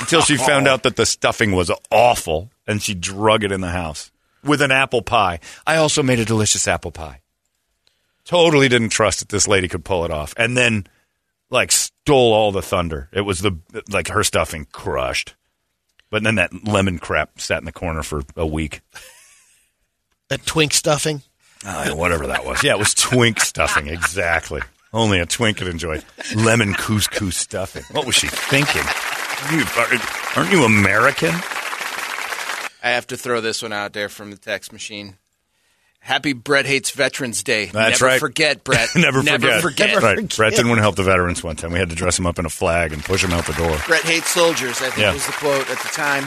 until 0.00 0.22
she 0.22 0.36
found 0.36 0.66
out 0.66 0.82
that 0.84 0.96
the 0.96 1.06
stuffing 1.06 1.52
was 1.52 1.70
awful, 1.90 2.50
and 2.66 2.82
she 2.82 2.94
drug 2.94 3.44
it 3.44 3.52
in 3.52 3.60
the 3.60 3.70
house 3.70 4.10
with 4.42 4.62
an 4.62 4.70
apple 4.70 5.02
pie. 5.02 5.40
I 5.66 5.76
also 5.76 6.02
made 6.02 6.18
a 6.18 6.24
delicious 6.24 6.66
apple 6.66 6.92
pie. 6.92 7.19
Totally 8.30 8.68
didn't 8.68 8.90
trust 8.90 9.18
that 9.18 9.28
this 9.28 9.48
lady 9.48 9.66
could 9.66 9.84
pull 9.84 10.04
it 10.04 10.12
off, 10.12 10.34
and 10.36 10.56
then 10.56 10.86
like 11.50 11.72
stole 11.72 12.32
all 12.32 12.52
the 12.52 12.62
thunder. 12.62 13.08
It 13.12 13.22
was 13.22 13.40
the 13.40 13.58
like 13.90 14.06
her 14.06 14.22
stuffing 14.22 14.68
crushed, 14.70 15.34
but 16.10 16.22
then 16.22 16.36
that 16.36 16.52
lemon 16.64 17.00
crap 17.00 17.40
sat 17.40 17.58
in 17.58 17.64
the 17.64 17.72
corner 17.72 18.04
for 18.04 18.22
a 18.36 18.46
week. 18.46 18.82
That 20.28 20.46
twink 20.46 20.72
stuffing. 20.74 21.22
Uh, 21.66 21.90
whatever 21.90 22.28
that 22.28 22.46
was. 22.46 22.62
Yeah, 22.62 22.74
it 22.74 22.78
was 22.78 22.94
twink 22.94 23.40
stuffing. 23.40 23.88
Exactly. 23.88 24.62
Only 24.92 25.18
a 25.18 25.26
twink 25.26 25.56
could 25.56 25.66
enjoy 25.66 26.00
lemon 26.36 26.74
couscous 26.74 27.34
stuffing. 27.34 27.82
What 27.90 28.06
was 28.06 28.14
she 28.14 28.28
thinking? 28.28 28.84
You, 29.50 29.64
are, 29.76 30.36
aren't 30.36 30.52
you 30.52 30.62
American? 30.62 31.34
I 32.80 32.90
have 32.90 33.08
to 33.08 33.16
throw 33.16 33.40
this 33.40 33.60
one 33.60 33.72
out 33.72 33.92
there 33.92 34.08
from 34.08 34.30
the 34.30 34.36
text 34.36 34.72
machine. 34.72 35.16
Happy 36.02 36.32
Brett 36.32 36.66
hates 36.66 36.90
Veterans 36.90 37.42
Day. 37.44 37.66
That's 37.66 38.00
Never 38.00 38.06
right. 38.12 38.20
forget, 38.20 38.64
Brett. 38.64 38.88
Never, 38.96 39.22
forget. 39.22 39.60
forget. 39.62 40.02
Right. 40.02 40.36
Brett 40.36 40.52
didn't 40.52 40.68
want 40.68 40.78
to 40.78 40.82
help 40.82 40.96
the 40.96 41.02
veterans 41.02 41.44
one 41.44 41.56
time. 41.56 41.72
We 41.72 41.78
had 41.78 41.90
to 41.90 41.94
dress 41.94 42.18
him 42.18 42.26
up 42.26 42.38
in 42.38 42.46
a 42.46 42.50
flag 42.50 42.92
and 42.92 43.04
push 43.04 43.22
him 43.22 43.32
out 43.32 43.46
the 43.46 43.52
door. 43.52 43.76
Brett 43.86 44.02
hates 44.02 44.28
soldiers. 44.30 44.80
I 44.80 44.86
think 44.86 44.98
Yeah. 44.98 45.12
was 45.12 45.26
the 45.26 45.32
quote 45.32 45.68
at 45.70 45.78
the 45.78 45.88
time. 45.88 46.24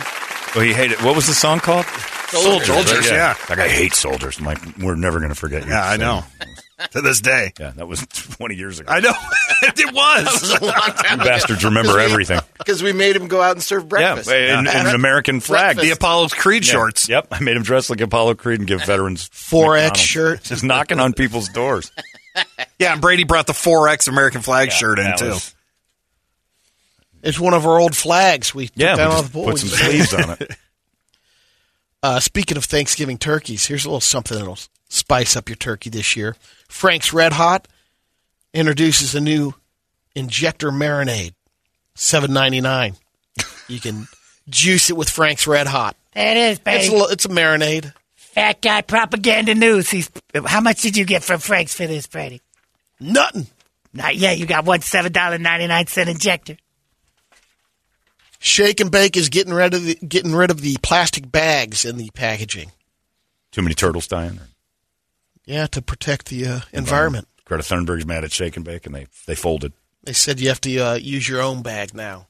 Well, 0.55 0.63
he 0.63 0.73
hated. 0.73 1.01
What 1.01 1.15
was 1.15 1.27
the 1.27 1.33
song 1.33 1.59
called? 1.59 1.85
Soldiers. 2.29 2.67
Soldiers, 2.67 3.09
yeah. 3.11 3.35
Like 3.49 3.59
I 3.59 3.67
hate 3.67 3.93
soldiers. 3.93 4.39
I'm 4.39 4.45
like, 4.45 4.59
we're 4.79 4.95
never 4.95 5.19
going 5.19 5.29
to 5.29 5.35
forget 5.35 5.63
you. 5.65 5.69
Yeah, 5.71 5.83
I 5.85 5.97
know. 5.97 6.23
to 6.91 7.01
this 7.01 7.21
day. 7.21 7.53
Yeah, 7.59 7.71
that 7.71 7.87
was 7.87 8.05
20 8.37 8.55
years 8.55 8.79
ago. 8.79 8.91
I 8.91 8.99
know. 8.99 9.13
it 9.61 9.93
was. 9.93 10.51
a 10.59 10.63
long 10.65 10.73
time 10.73 11.19
You 11.19 11.25
bastards 11.25 11.63
remember 11.63 11.99
everything. 11.99 12.39
because 12.57 12.81
we 12.83 12.91
made 12.93 13.15
him 13.15 13.27
go 13.27 13.41
out 13.41 13.51
and 13.51 13.61
serve 13.63 13.83
Yeah, 13.83 14.15
breakfast. 14.15 14.31
in, 14.31 14.59
in 14.59 14.67
an 14.67 14.95
American 14.95 15.39
flag. 15.39 15.75
Breakfast. 15.75 15.85
the 15.85 15.91
Apollo's 15.91 16.33
Creed 16.33 16.65
Yeah. 16.65 16.71
shorts. 16.73 17.07
Yep, 17.07 17.27
I 17.31 17.39
made 17.39 17.55
him 17.55 17.63
dress 17.63 17.89
like 17.89 18.01
Apollo 18.01 18.35
Creed 18.35 18.59
and 18.59 18.67
give 18.67 18.83
veterans 18.83 19.29
4X 19.29 19.61
McDonald's. 19.67 19.99
shirt. 20.01 20.43
Just 20.43 20.63
knocking 20.63 20.99
on 20.99 21.13
people's 21.13 21.49
doors. 21.49 21.91
Yeah, 22.79 22.93
and 22.93 23.01
Brady 23.01 23.23
brought 23.25 23.45
the 23.47 23.53
4X 23.53 24.07
American 24.07 24.41
flag 24.41 24.71
shirt 24.71 24.97
in, 24.97 25.05
That 25.05 25.17
too. 25.19 25.35
Was- 27.23 27.29
It's 27.29 27.39
one 27.39 27.53
of 27.53 27.65
our 27.65 27.79
old 27.79 27.95
flags. 27.95 28.53
We 28.53 28.67
took 28.67 28.77
yeah, 28.77 28.95
we 28.95 29.01
off 29.03 29.11
just 29.21 29.25
the 29.25 29.33
pole. 29.33 29.45
put 29.45 29.59
some 29.59 29.69
sleeves 29.69 30.13
on 30.13 30.37
it. 30.39 30.51
Uh, 32.01 32.19
speaking 32.19 32.57
of 32.57 32.65
Thanksgiving 32.65 33.17
turkeys, 33.17 33.65
here's 33.67 33.85
a 33.85 33.87
little 33.87 34.01
something 34.01 34.37
that'll 34.37 34.57
spice 34.89 35.37
up 35.37 35.47
your 35.47 35.55
turkey 35.55 35.89
this 35.89 36.17
year. 36.17 36.35
Frank's 36.67 37.13
Red 37.13 37.31
Hot 37.31 37.65
introduces 38.53 39.15
a 39.15 39.21
new 39.21 39.53
injector 40.13 40.69
marinade, 40.69 41.33
seven 41.95 42.33
ninety 42.33 42.59
nine. 42.59 42.95
You 43.69 43.79
can 43.79 44.09
juice 44.49 44.89
it 44.89 44.97
with 44.97 45.09
Frank's 45.09 45.47
Red 45.47 45.67
Hot. 45.67 45.95
That 46.13 46.35
is, 46.35 46.59
It's 46.65 46.87
a, 46.89 46.91
baby. 46.91 47.05
it's 47.11 47.23
a 47.25 47.29
marinade. 47.29 47.93
Fat 48.17 48.61
guy 48.61 48.81
propaganda 48.81 49.55
news. 49.55 49.89
He's, 49.89 50.11
how 50.45 50.59
much 50.59 50.81
did 50.81 50.97
you 50.97 51.05
get 51.05 51.23
from 51.23 51.39
Frank's 51.39 51.73
for 51.73 51.87
this, 51.87 52.05
Brady? 52.07 52.41
Nothing. 52.99 53.47
Not 53.93 54.17
yet. 54.17 54.37
You 54.37 54.45
got 54.45 54.65
one 54.65 54.81
seven 54.81 55.13
dollar 55.13 55.37
ninety 55.37 55.67
nine 55.67 55.87
cent 55.87 56.09
injector. 56.09 56.57
Shake 58.43 58.81
and 58.81 58.91
Bake 58.91 59.15
is 59.15 59.29
getting 59.29 59.53
rid 59.53 59.73
of 59.73 59.85
the, 59.85 59.95
getting 59.95 60.35
rid 60.35 60.51
of 60.51 60.59
the 60.59 60.75
plastic 60.83 61.31
bags 61.31 61.85
in 61.85 61.95
the 61.95 62.09
packaging. 62.13 62.73
Too 63.53 63.61
many 63.61 63.73
turtles 63.73 64.05
dying. 64.05 64.37
Yeah, 65.45 65.65
to 65.67 65.81
protect 65.81 66.25
the 66.25 66.45
uh, 66.47 66.59
environment. 66.73 67.29
Greta 67.45 67.63
Thunberg's 67.63 68.05
mad 68.05 68.25
at 68.25 68.33
Shake 68.33 68.57
and 68.57 68.65
Bake, 68.65 68.85
and 68.85 68.93
they 68.93 69.07
they 69.27 69.35
folded. 69.35 69.71
They 70.03 70.11
said 70.11 70.41
you 70.41 70.49
have 70.49 70.59
to 70.61 70.77
uh, 70.77 70.93
use 70.95 71.27
your 71.29 71.41
own 71.41 71.61
bag 71.61 71.93
now. 71.93 72.27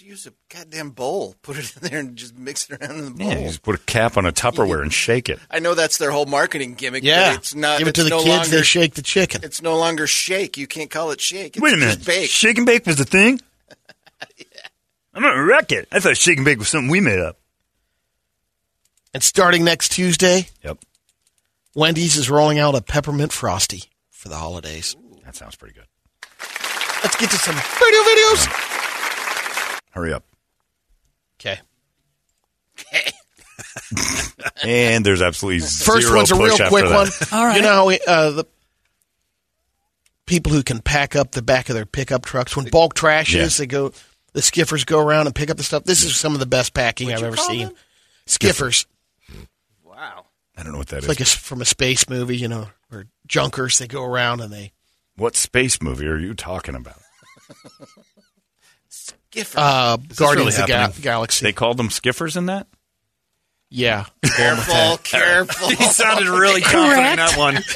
Use 0.00 0.26
a 0.26 0.32
goddamn 0.52 0.90
bowl. 0.90 1.36
Put 1.42 1.58
it 1.58 1.76
in 1.76 1.88
there 1.88 2.00
and 2.00 2.16
just 2.16 2.36
mix 2.36 2.68
it 2.68 2.80
around 2.80 2.98
in 2.98 3.04
the 3.04 3.10
bowl. 3.12 3.28
Yeah, 3.28 3.38
you 3.38 3.46
just 3.46 3.62
put 3.62 3.74
a 3.74 3.78
cap 3.78 4.16
on 4.16 4.24
a 4.26 4.32
Tupperware 4.32 4.80
and 4.82 4.92
shake 4.92 5.28
it. 5.28 5.38
I 5.50 5.58
know 5.58 5.74
that's 5.74 5.98
their 5.98 6.10
whole 6.10 6.24
marketing 6.26 6.74
gimmick. 6.74 7.04
Yeah, 7.04 7.32
but 7.32 7.40
it's 7.40 7.54
not. 7.54 7.78
give 7.78 7.88
it 7.88 7.94
to 7.96 8.04
the 8.04 8.10
no 8.10 8.18
kids. 8.24 8.28
Longer, 8.28 8.48
they 8.48 8.62
shake 8.62 8.94
the 8.94 9.02
chicken. 9.02 9.42
It's 9.44 9.60
no 9.62 9.76
longer 9.76 10.06
shake. 10.06 10.56
You 10.56 10.66
can't 10.66 10.90
call 10.90 11.10
it 11.10 11.20
shake. 11.20 11.56
It's 11.56 11.62
Wait 11.62 11.74
a 11.74 11.76
minute, 11.76 11.96
Just 11.98 12.06
bake. 12.06 12.30
Shake 12.30 12.56
and 12.56 12.66
Bake 12.66 12.86
was 12.86 12.96
the 12.96 13.04
thing. 13.04 13.40
I'm 15.18 15.24
gonna 15.24 15.42
wreck 15.44 15.72
it. 15.72 15.88
I 15.90 15.98
thought 15.98 16.16
Shake 16.16 16.36
and 16.38 16.44
Bake 16.44 16.58
was 16.60 16.68
something 16.68 16.88
we 16.88 17.00
made 17.00 17.18
up. 17.18 17.38
And 19.12 19.20
starting 19.22 19.64
next 19.64 19.88
Tuesday, 19.90 20.46
Yep, 20.62 20.78
Wendy's 21.74 22.16
is 22.16 22.30
rolling 22.30 22.60
out 22.60 22.76
a 22.76 22.80
peppermint 22.80 23.32
frosty 23.32 23.82
for 24.10 24.28
the 24.28 24.36
holidays. 24.36 24.94
that 25.24 25.34
sounds 25.34 25.56
pretty 25.56 25.74
good. 25.74 25.86
Let's 27.02 27.16
get 27.16 27.30
to 27.30 27.36
some 27.36 27.56
radio 27.56 28.00
videos. 28.00 29.80
Hurry 29.90 30.12
up. 30.12 30.24
Okay. 31.40 31.58
Okay. 32.78 33.10
And 34.62 35.04
there's 35.04 35.22
absolutely 35.22 35.60
First 35.60 36.06
zero 36.06 36.16
one's 36.16 36.30
a 36.30 36.34
push 36.36 36.44
real 36.44 36.52
after 36.62 36.68
quick 36.68 36.84
that. 36.84 36.94
one. 36.94 37.08
All 37.40 37.46
right. 37.46 37.56
You 37.56 37.62
know 37.62 37.88
how 37.88 37.90
uh, 38.06 38.30
the 38.32 38.44
people 40.26 40.52
who 40.52 40.62
can 40.62 40.80
pack 40.80 41.16
up 41.16 41.32
the 41.32 41.42
back 41.42 41.68
of 41.68 41.74
their 41.74 41.86
pickup 41.86 42.24
trucks 42.24 42.56
when 42.56 42.66
bulk 42.68 42.94
trash 42.94 43.34
Yeah. 43.34 43.42
is, 43.44 43.56
they 43.56 43.66
go. 43.66 43.92
The 44.38 44.42
skiffers 44.42 44.86
go 44.86 45.00
around 45.00 45.26
and 45.26 45.34
pick 45.34 45.50
up 45.50 45.56
the 45.56 45.64
stuff. 45.64 45.82
This 45.82 46.04
is 46.04 46.16
some 46.16 46.32
of 46.32 46.38
the 46.38 46.46
best 46.46 46.72
packing 46.72 47.12
I've 47.12 47.24
ever 47.24 47.36
seen. 47.36 47.66
them? 47.66 47.74
Skiffers, 48.28 48.86
Wow. 49.84 50.26
I 50.56 50.62
don't 50.62 50.70
know 50.70 50.78
what 50.78 50.86
that 50.90 50.98
it's 50.98 51.06
is. 51.06 51.08
like 51.08 51.18
a, 51.18 51.24
from 51.24 51.60
a 51.60 51.64
space 51.64 52.08
movie, 52.08 52.36
you 52.36 52.46
know, 52.46 52.68
or 52.92 53.06
junkers. 53.26 53.78
They 53.80 53.88
go 53.88 54.04
around 54.04 54.40
and 54.40 54.52
they 54.52 54.70
what 55.16 55.34
space 55.34 55.82
movie 55.82 56.06
are 56.06 56.16
you 56.16 56.34
talking 56.34 56.76
about? 56.76 57.00
skiffers. 58.88 59.54
uh, 59.56 59.96
Guardians 60.14 60.56
really 60.56 60.62
of 60.80 60.92
the 60.94 61.00
Ga- 61.00 61.02
Galaxy. 61.02 61.44
They 61.44 61.52
called 61.52 61.76
them 61.76 61.88
skiffers 61.88 62.36
in 62.36 62.46
that. 62.46 62.68
yeah, 63.70 64.04
careful, 64.36 64.98
careful. 64.98 65.68
He 65.76 65.82
sounded 65.82 66.28
really 66.28 66.60
confident 66.60 67.10
in 67.10 67.16
that 67.16 67.36
one. 67.36 67.58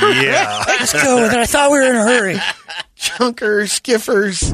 Yeah. 0.00 0.64
Let's 0.66 0.92
go 0.92 1.22
with 1.22 1.32
it. 1.32 1.38
I 1.38 1.46
thought 1.46 1.70
we 1.70 1.78
were 1.78 1.84
in 1.84 1.94
a 1.96 2.02
hurry. 2.04 2.36
junkers, 2.96 3.78
skiffers. 3.80 4.52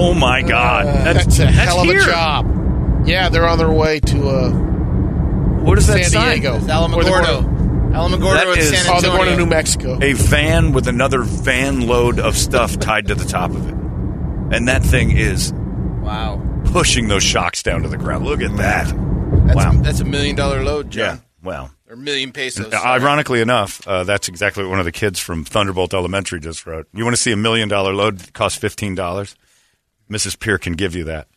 Oh 0.00 0.14
my 0.14 0.42
God. 0.42 0.86
That's, 0.86 1.38
a 1.38 1.46
hell 1.46 1.80
of 1.80 1.86
here. 1.86 2.00
a 2.02 2.04
job. 2.04 3.04
Yeah, 3.06 3.28
they're 3.28 3.48
on 3.48 3.58
their 3.58 3.70
way 3.70 4.00
to 4.00 4.28
uh, 4.28 4.50
What 5.62 5.78
is 5.78 5.86
that 5.88 6.04
San 6.04 6.10
sign? 6.10 6.30
Diego. 6.40 6.56
It's 6.56 6.64
Or 6.64 6.68
they're 6.68 7.22
going- 7.22 7.24
Alamogordo. 7.44 7.92
Alamogordo 7.92 8.34
That 8.34 8.46
and 8.48 8.58
is- 8.58 8.68
San 8.82 8.94
Oh, 8.96 9.00
they're 9.00 9.10
going 9.10 9.30
to 9.30 9.36
New 9.36 9.46
Mexico. 9.46 9.98
A 10.02 10.12
van 10.12 10.72
with 10.72 10.88
another 10.88 11.22
van 11.22 11.86
load 11.86 12.20
of 12.20 12.36
stuff 12.36 12.78
tied 12.78 13.08
to 13.08 13.14
the 13.14 13.24
top 13.24 13.50
of 13.50 13.66
it, 13.68 13.74
and 14.54 14.68
that 14.68 14.82
thing 14.82 15.10
is 15.16 15.52
Wow. 16.02 16.40
pushing 16.66 17.08
those 17.08 17.22
shocks 17.24 17.62
down 17.62 17.82
to 17.82 17.88
the 17.88 17.96
ground. 17.96 18.24
Look 18.24 18.40
at 18.42 18.56
that. 18.58 18.86
That's, 19.46 19.56
Wow. 19.56 19.72
that's 19.82 20.00
a 20.00 20.04
million 20.04 20.36
dollar 20.36 20.62
load, 20.62 20.94
Yeah. 20.94 21.06
John. 21.06 21.22
Well, 21.42 21.70
Or 21.88 21.94
a 21.94 21.96
million 21.96 22.32
pesos. 22.32 22.72
Uh, 22.72 22.76
ironically 22.84 23.40
enough, 23.40 23.80
uh, 23.86 24.04
that's 24.04 24.28
exactly 24.28 24.64
what 24.64 24.70
one 24.70 24.78
of 24.80 24.84
the 24.84 24.92
kids 24.92 25.18
from 25.18 25.44
Thunderbolt 25.44 25.94
Elementary 25.94 26.40
just 26.40 26.66
wrote. 26.66 26.86
You 26.92 27.04
want 27.04 27.16
to 27.16 27.22
see 27.22 27.32
a 27.32 27.36
million 27.36 27.68
dollar 27.68 27.94
load 27.94 28.18
that 28.18 28.32
costs 28.34 28.58
fifteen 28.58 28.94
dollars? 28.94 29.34
Mrs. 30.10 30.38
Peer 30.38 30.58
can 30.58 30.72
give 30.74 30.94
you 30.94 31.04
that. 31.04 31.28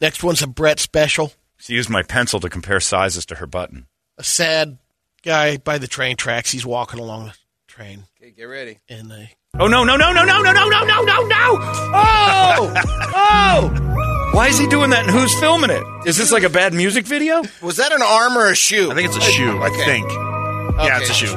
Next 0.00 0.22
one's 0.22 0.42
a 0.42 0.46
Brett 0.46 0.78
special. 0.80 1.32
She 1.58 1.74
used 1.74 1.90
my 1.90 2.02
pencil 2.02 2.40
to 2.40 2.48
compare 2.48 2.80
sizes 2.80 3.26
to 3.26 3.36
her 3.36 3.46
button. 3.46 3.86
A 4.18 4.24
sad 4.24 4.78
guy 5.22 5.56
by 5.58 5.78
the 5.78 5.86
train 5.86 6.16
tracks. 6.16 6.50
He's 6.52 6.64
walking 6.66 7.00
along 7.00 7.26
the 7.26 7.34
train 7.68 8.04
Okay, 8.20 8.30
get 8.32 8.44
ready. 8.44 8.78
in 8.88 9.08
the. 9.08 9.28
Oh 9.58 9.66
no 9.66 9.82
no 9.84 9.96
no 9.96 10.12
no 10.12 10.24
no 10.24 10.42
no 10.42 10.52
no 10.52 10.68
no 10.68 10.84
no 10.84 11.02
no 11.02 11.22
no! 11.26 11.58
Oh 11.62 12.72
oh! 13.14 14.30
Why 14.32 14.46
is 14.48 14.58
he 14.58 14.66
doing 14.68 14.90
that? 14.90 15.02
And 15.06 15.10
who's 15.10 15.34
filming 15.40 15.70
it? 15.70 15.82
Is 16.06 16.16
this 16.16 16.30
like 16.30 16.44
a 16.44 16.48
bad 16.48 16.72
music 16.72 17.04
video? 17.04 17.42
Was 17.60 17.76
that 17.78 17.90
an 17.92 18.00
arm 18.02 18.38
or 18.38 18.46
a 18.50 18.54
shoe? 18.54 18.90
I 18.92 18.94
think 18.94 19.08
it's 19.08 19.16
a 19.16 19.20
shoe. 19.30 19.58
I 19.58 19.68
Okay. 19.68 19.84
think. 19.84 20.10
Yeah, 20.12 21.00
it's 21.00 21.10
a 21.10 21.14
shoe. 21.14 21.34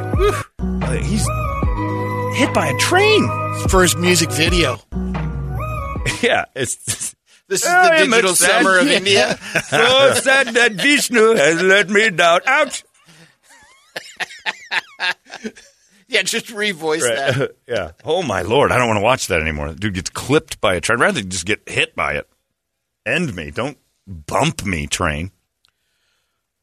Uh, 0.60 0.92
He's 1.02 1.26
hit 2.38 2.54
by 2.54 2.68
a 2.68 2.78
train. 2.78 3.28
For 3.70 3.82
his 3.82 3.96
music 3.98 4.32
video. 4.32 4.78
Yeah, 6.22 6.46
it's 6.56 7.16
This 7.48 7.62
is 7.64 7.68
I 7.68 7.90
the 7.98 8.04
am 8.04 8.10
digital 8.12 8.32
a 8.32 8.36
sad- 8.36 8.64
summer 8.64 8.80
of 8.80 8.88
India. 8.88 9.38
so 9.68 10.14
sad 10.16 10.48
that 10.56 10.72
Vishnu 10.74 11.36
has 11.36 11.62
let 11.62 11.90
me 11.90 12.10
down. 12.10 12.40
Ouch! 12.48 12.84
Yeah, 16.08 16.22
just 16.24 16.48
revoice 16.48 17.02
that. 17.02 17.56
yeah. 17.68 17.92
Oh 18.06 18.22
my 18.24 18.44
lord, 18.44 18.72
I 18.72 18.78
don't 18.78 18.88
want 18.88 18.98
to 18.98 19.04
watch 19.04 19.28
that 19.28 19.42
anymore. 19.42 19.70
The 19.70 19.76
dude 19.76 19.94
gets 19.96 20.10
clipped 20.10 20.62
by 20.62 20.76
a 20.76 20.82
train. 20.82 21.00
I'd 21.00 21.02
rather 21.02 21.22
just 21.22 21.46
get 21.46 21.68
hit 21.68 21.96
by 21.96 22.14
it. 22.14 22.30
End 23.06 23.36
me. 23.36 23.52
Don't 23.52 23.78
bump 24.08 24.64
me, 24.66 24.86
train. 24.88 25.32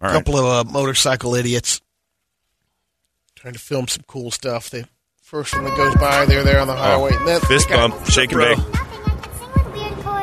A 0.00 0.06
right. 0.06 0.12
couple 0.12 0.36
of 0.38 0.44
uh, 0.66 0.70
motorcycle 0.70 1.34
idiots 1.34 1.80
trying 3.34 3.54
to 3.54 3.58
film 3.58 3.88
some 3.88 4.04
cool 4.06 4.30
stuff. 4.30 4.70
The 4.70 4.86
first 5.22 5.54
one 5.54 5.64
that 5.64 5.76
goes 5.76 5.94
by, 5.96 6.26
they're 6.26 6.44
there 6.44 6.60
on 6.60 6.68
the 6.68 6.76
highway. 6.76 7.10
and 7.14 7.26
then 7.26 7.40
Oh, 7.42 7.46
Fist 7.46 7.68
bump, 7.68 8.06
shake 8.06 8.32
and 8.32 8.40
bake. 8.56 8.79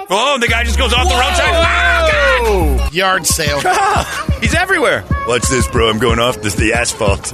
Oh, 0.09 0.35
and 0.35 0.43
the 0.43 0.47
guy 0.47 0.63
just 0.63 0.77
goes 0.77 0.93
off 0.93 1.03
the 1.03 1.13
roadside. 1.15 1.51
Ah, 1.53 2.89
Yard 2.91 3.25
sale. 3.25 3.59
He's 4.39 4.55
everywhere. 4.55 5.03
Watch 5.27 5.47
this, 5.49 5.67
bro. 5.67 5.89
I'm 5.89 5.99
going 5.99 6.19
off 6.19 6.41
this 6.41 6.55
the 6.55 6.73
asphalt. 6.73 7.33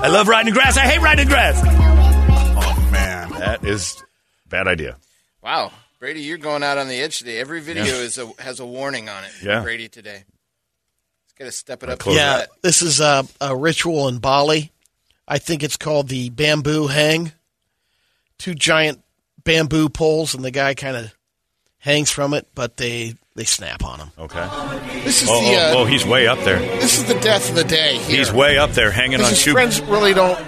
I 0.00 0.08
love 0.08 0.26
riding 0.28 0.54
grass. 0.54 0.78
I 0.78 0.82
hate 0.86 1.00
riding 1.02 1.28
grass. 1.28 1.60
Oh 1.62 2.88
man. 2.90 3.30
That 3.32 3.64
is 3.64 4.02
bad 4.48 4.66
idea. 4.66 4.96
Wow, 5.42 5.72
Brady, 5.98 6.20
you're 6.22 6.38
going 6.38 6.62
out 6.62 6.78
on 6.78 6.88
the 6.88 6.98
edge 7.00 7.18
today. 7.18 7.38
Every 7.38 7.60
video 7.60 7.84
is 7.84 8.16
a, 8.18 8.30
has 8.38 8.60
a 8.60 8.66
warning 8.66 9.08
on 9.10 9.24
it. 9.24 9.32
Yeah. 9.42 9.62
Brady 9.62 9.88
today. 9.88 10.24
He's 11.26 11.32
got 11.38 11.44
to 11.44 11.52
step 11.52 11.82
it 11.82 11.90
up. 11.90 11.98
close 11.98 12.16
Yeah, 12.16 12.38
that. 12.38 12.48
this 12.62 12.80
is 12.80 13.00
a, 13.00 13.26
a 13.40 13.54
ritual 13.54 14.08
in 14.08 14.18
Bali. 14.18 14.72
I 15.28 15.38
think 15.38 15.62
it's 15.62 15.76
called 15.76 16.08
the 16.08 16.30
bamboo 16.30 16.86
hang. 16.86 17.32
Two 18.38 18.54
giant 18.54 19.02
bamboo 19.44 19.90
poles, 19.90 20.34
and 20.34 20.42
the 20.42 20.50
guy 20.50 20.72
kind 20.74 20.96
of 20.96 21.14
hangs 21.80 22.10
from 22.10 22.32
it, 22.34 22.46
but 22.54 22.76
they 22.76 23.14
they 23.36 23.44
snap 23.44 23.84
on 23.84 23.98
him. 24.00 24.10
Okay. 24.18 24.46
This 25.04 25.22
is 25.22 25.28
Oh, 25.30 25.40
the 25.40 25.56
uh, 25.56 25.74
oh, 25.74 25.78
oh, 25.78 25.84
he's 25.86 26.04
way 26.06 26.26
up 26.26 26.38
there. 26.40 26.58
this 26.58 26.98
is 26.98 27.04
the 27.04 27.18
death 27.20 27.48
of 27.50 27.56
the 27.56 27.64
day. 27.64 27.96
Here. 27.98 28.18
He's 28.18 28.32
way 28.32 28.58
up 28.58 28.70
there, 28.72 28.90
hanging 28.90 29.14
on 29.14 29.18
Because 29.20 29.30
his 29.30 29.44
two 29.44 29.52
friends 29.52 29.80
really 29.82 30.12
don't 30.14 30.38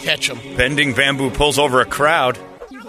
catch 0.00 0.28
him. 0.30 0.38
bending 0.56 0.92
bamboo 0.94 1.30
pulls 1.30 1.58
over 1.58 1.80
a 1.80 1.84
crowd. 1.86 2.38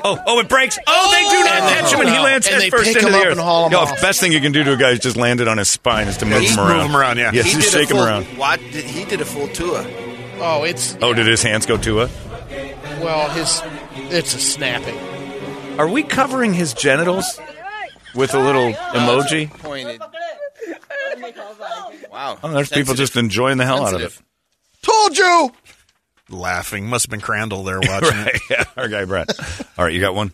Oh, 0.04 0.18
oh, 0.26 0.40
it 0.40 0.50
breaks. 0.50 0.80
Oh, 0.88 1.12
they 1.12 1.30
do 1.38 1.44
not 1.44 1.70
catch 1.74 1.94
him, 1.94 2.00
and 2.00 2.10
he 2.10 2.18
lands 2.18 2.48
And 2.48 2.60
head 2.64 2.72
first 2.72 2.86
pick 2.86 2.96
into 2.96 3.08
him 3.08 3.14
the 3.14 3.20
up 3.20 3.26
earth. 3.26 3.32
and 3.34 3.40
haul 3.42 3.66
him 3.68 3.74
Yo, 3.74 3.80
off. 3.80 4.02
best 4.02 4.20
thing 4.20 4.32
you 4.32 4.40
can 4.40 4.52
do 4.52 4.64
to 4.64 4.74
a 4.74 4.78
guy 4.78 4.90
is 4.92 5.00
just 5.00 5.16
land 5.16 5.42
it 5.42 5.48
on 5.48 5.60
his 5.60 5.70
spine, 5.70 6.08
is 6.08 6.18
to 6.18 6.26
move 6.26 6.42
just 6.42 6.58
him 6.58 6.64
move 6.64 6.72
around. 6.72 6.90
him 6.90 6.96
around, 6.96 7.18
yeah. 7.20 7.32
Yes, 7.34 7.46
He 7.46 7.52
just 7.52 7.72
did 7.72 7.76
a 7.76 7.80
shake 7.86 7.92
him 7.92 7.98
around. 8.04 8.24
What, 8.38 8.60
did, 8.72 8.84
he 8.86 9.06
did 9.06 9.22
a 9.22 9.26
full 9.26 9.48
tour. 9.50 9.86
Oh, 10.40 10.64
it's 10.64 10.98
Oh, 11.04 11.14
did 11.14 11.28
his 11.28 11.44
hands 11.44 11.68
go 11.68 11.78
to 11.78 12.00
it? 12.00 12.10
well, 13.00 13.30
his 13.30 13.62
it's 14.10 14.34
a 14.34 14.40
snapping. 14.40 14.98
Are 15.80 15.88
we 15.88 16.02
covering 16.02 16.54
his 16.56 16.74
genitals 16.74 17.40
with 18.16 18.34
a 18.34 18.40
little 18.40 18.72
emoji? 18.74 19.50
Pointed. 19.60 20.02
Wow. 22.12 22.38
Oh, 22.44 22.50
there's 22.52 22.70
people 22.70 22.94
just 22.94 23.16
enjoying 23.16 23.58
the 23.58 23.66
hell 23.66 23.86
out 23.86 23.94
of 23.94 24.02
it. 24.02 24.20
Told 24.82 25.18
you. 25.18 25.52
Laughing. 26.30 26.88
Must 26.88 27.06
have 27.06 27.10
been 27.12 27.22
Crandall 27.22 27.64
there 27.64 27.80
watching 27.82 28.10
Right, 28.18 28.36
it. 28.36 28.42
yeah, 28.50 28.64
our 28.78 28.88
guy 28.90 29.06
Brett. 29.06 29.32
All 29.78 29.86
right, 29.86 29.94
you 29.94 30.02
got 30.02 30.14
one. 30.14 30.32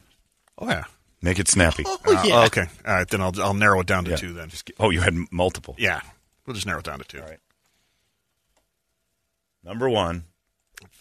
Oh 0.58 0.68
yeah. 0.68 0.84
Make 1.22 1.40
it 1.40 1.48
snappy. 1.48 1.84
Oh, 1.86 1.98
Uh, 2.06 2.24
yeah. 2.26 2.46
okay. 2.46 2.66
All 2.86 2.94
right. 2.94 3.08
Then 3.08 3.22
I'll 3.22 3.34
I'll 3.42 3.54
narrow 3.54 3.80
it 3.82 3.88
down 3.88 4.06
to 4.06 4.12
Yeah. 4.12 4.16
two 4.18 4.34
then. 4.34 4.50
Just 4.50 4.66
get- 4.66 4.76
oh, 4.80 4.90
you 4.90 5.02
had 5.02 5.16
multiple. 5.32 5.76
Yeah. 5.78 6.02
We'll 6.46 6.54
just 6.56 6.66
narrow 6.66 6.80
it 6.80 6.86
down 6.86 7.00
to 7.00 7.06
two. 7.06 7.20
All 7.22 7.28
right. 7.28 7.40
Number 9.64 9.90
one, 9.90 10.18
I 10.18 10.22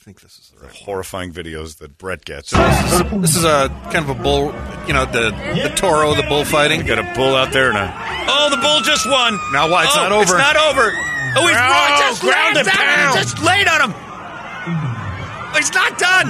think 0.07 0.21
this 0.21 0.39
is 0.39 0.53
the 0.55 0.67
right. 0.67 0.73
horrifying 0.73 1.33
videos 1.33 1.79
that 1.79 1.99
Brett 1.99 2.25
gets. 2.25 2.53
This 2.53 3.35
is 3.35 3.43
a 3.43 3.69
kind 3.91 4.09
of 4.09 4.11
a 4.11 4.15
bull. 4.15 4.55
You 4.87 4.95
know 4.95 5.05
the 5.05 5.31
the 5.65 5.73
Toro, 5.75 6.15
the 6.15 6.23
bullfighting. 6.23 6.87
Got 6.87 7.01
a 7.01 7.13
bull 7.17 7.35
out 7.35 7.53
there 7.53 7.71
and 7.71 7.77
a. 7.77 7.93
Oh, 8.29 8.49
the 8.49 8.57
bull 8.57 8.83
just 8.83 9.05
won. 9.05 9.35
Now 9.53 9.69
why 9.69 9.83
It's 9.83 9.97
Oh, 9.97 10.03
not 10.03 10.13
over. 10.13 10.23
It's 10.23 10.31
not 10.31 10.57
over. 10.57 10.93
Oh, 11.35 11.47
he's 11.49 11.57
No, 11.57 11.67
wrong. 11.67 11.99
Just 11.99 12.21
ground 12.23 12.55
ground 12.55 12.59
and 12.59 12.69
pound. 12.69 13.19
Just 13.19 13.43
laid 13.43 13.67
on 13.67 13.81
him. 13.83 13.95
He's 15.57 15.73
not 15.75 15.99
done. 15.99 16.29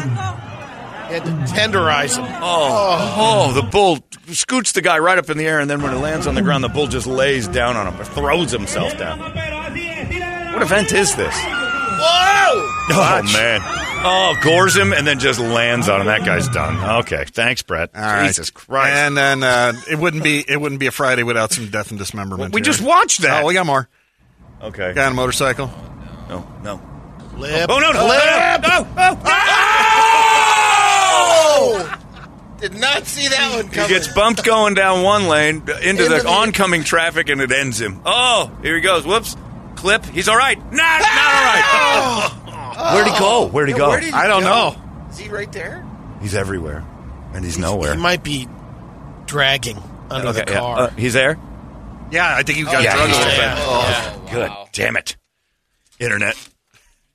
He 1.09 1.13
had 1.13 1.25
to 1.27 1.33
tenderize 1.53 2.17
him. 2.17 2.25
Oh, 2.41 3.15
oh, 3.19 3.53
the 3.53 3.63
bull 3.63 3.99
scoots 4.29 4.73
the 4.73 4.81
guy 4.81 4.99
right 5.01 5.19
up 5.19 5.29
in 5.29 5.37
the 5.37 5.47
air, 5.47 5.61
and 5.61 5.69
then 5.69 5.83
when 5.83 5.93
it 5.93 5.99
lands 5.99 6.27
on 6.27 6.35
the 6.35 6.41
ground, 6.41 6.65
the 6.65 6.69
bull 6.69 6.87
just 6.87 7.07
lays 7.07 7.47
down 7.47 7.77
on 7.77 7.93
him, 7.93 8.01
or 8.01 8.05
throws 8.07 8.53
himself 8.53 8.97
down. 8.97 9.19
What 9.21 10.63
event 10.63 10.93
is 10.93 11.15
this? 11.15 11.35
Whoa! 11.37 12.36
Oh 12.49 13.23
man! 13.33 13.61
Oh, 14.05 14.35
gores 14.43 14.77
him 14.77 14.93
and 14.93 15.07
then 15.07 15.19
just 15.19 15.41
lands 15.41 15.89
on 15.89 16.01
him. 16.01 16.07
That 16.07 16.25
guy's 16.25 16.49
done. 16.49 17.01
Okay, 17.01 17.25
thanks, 17.25 17.63
Brett. 17.63 17.91
All 17.95 18.01
right. 18.03 18.27
Jesus 18.29 18.51
Christ! 18.51 18.95
And 18.95 19.17
then 19.17 19.43
uh, 19.43 19.73
it 19.91 19.99
wouldn't 19.99 20.23
be 20.23 20.45
it 20.47 20.61
wouldn't 20.61 20.79
be 20.79 20.87
a 20.87 20.93
Friday 20.93 21.23
without 21.25 21.51
some 21.53 21.69
death 21.71 21.91
and 21.91 21.99
dismemberment. 21.99 22.55
we 22.55 22.59
here. 22.61 22.65
just 22.65 22.81
watched 22.81 23.23
that. 23.23 23.43
Oh, 23.43 23.47
we 23.47 23.55
got 23.55 23.67
more. 23.67 23.89
okay. 24.63 24.93
Guy 24.95 25.07
on 25.07 25.13
a 25.13 25.15
motorcycle. 25.15 25.67
No, 26.29 26.47
no. 26.63 26.81
Lip. 27.37 27.67
Oh 27.69 27.79
no! 27.79 27.93
No! 27.93 28.07
No! 28.07 28.59
No! 28.63 28.83
no, 28.95 29.21
Oh! 30.39 32.03
Did 32.61 32.75
not 32.75 33.07
see 33.07 33.29
that 33.29 33.55
one 33.55 33.69
coming. 33.69 33.89
He 33.89 33.95
gets 33.95 34.09
bumped 34.09 34.43
going 34.45 34.73
down 34.75 35.03
one 35.03 35.29
lane 35.29 35.57
into, 35.57 35.89
Into 35.89 36.05
the, 36.05 36.21
the- 36.21 36.29
oncoming 36.29 36.85
traffic, 36.85 37.29
and 37.29 37.41
it 37.43 37.53
ends 37.53 37.79
him. 37.81 38.01
Oh, 38.07 38.51
here 38.63 38.75
he 38.77 38.81
goes. 38.81 39.05
Whoops. 39.07 39.37
Clip. 39.77 40.05
He's 40.07 40.29
all 40.29 40.37
right. 40.37 40.59
Not, 40.59 40.73
not 40.73 41.03
all 41.03 42.43
right. 42.43 42.95
Where'd 42.95 43.07
he 43.13 43.19
go? 43.19 43.47
Where'd 43.49 43.69
he 43.69 43.73
Yeah, 43.75 43.79
go? 43.79 43.89
where 43.91 44.01
did 44.01 44.07
he 44.09 44.13
I 44.13 44.27
don't 44.27 44.43
go? 44.43 44.49
know. 44.49 45.09
Is 45.11 45.19
he 45.19 45.29
right 45.29 45.51
there? 45.53 45.87
He's 46.21 46.35
everywhere, 46.35 46.85
and 47.35 47.45
he's 47.45 47.59
nowhere. 47.59 47.95
He 47.95 48.01
might 48.01 48.23
be 48.23 48.49
dragging 49.27 49.79
under 50.11 50.29
Okay, 50.29 50.45
the 50.45 50.53
yeah. 50.53 50.59
car. 50.59 50.79
Uh, 50.79 50.91
he's 50.91 51.13
there. 51.15 51.39
Yeah, 52.11 52.37
I 52.37 52.43
think 52.43 52.59
he 52.59 52.65
got 52.65 52.83
yeah, 52.83 52.95
drugged 52.97 53.13
a 53.13 53.17
he's 53.17 53.25
little 53.27 53.41
bit. 53.41 53.55
Oh, 53.59 54.25
wow. 54.27 54.29
good. 54.33 54.53
Damn 54.73 54.97
it. 54.97 55.17
Internet. 55.99 56.37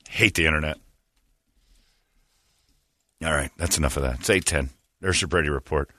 Hate 0.09 0.33
the 0.35 0.45
internet. 0.45 0.77
All 3.23 3.31
right, 3.31 3.51
that's 3.57 3.77
enough 3.77 3.97
of 3.97 4.03
that. 4.03 4.19
It's 4.19 4.29
eight 4.29 4.45
ten. 4.45 4.69
There's 4.99 5.21
your 5.21 5.27
Brady 5.27 5.49
report. 5.49 5.89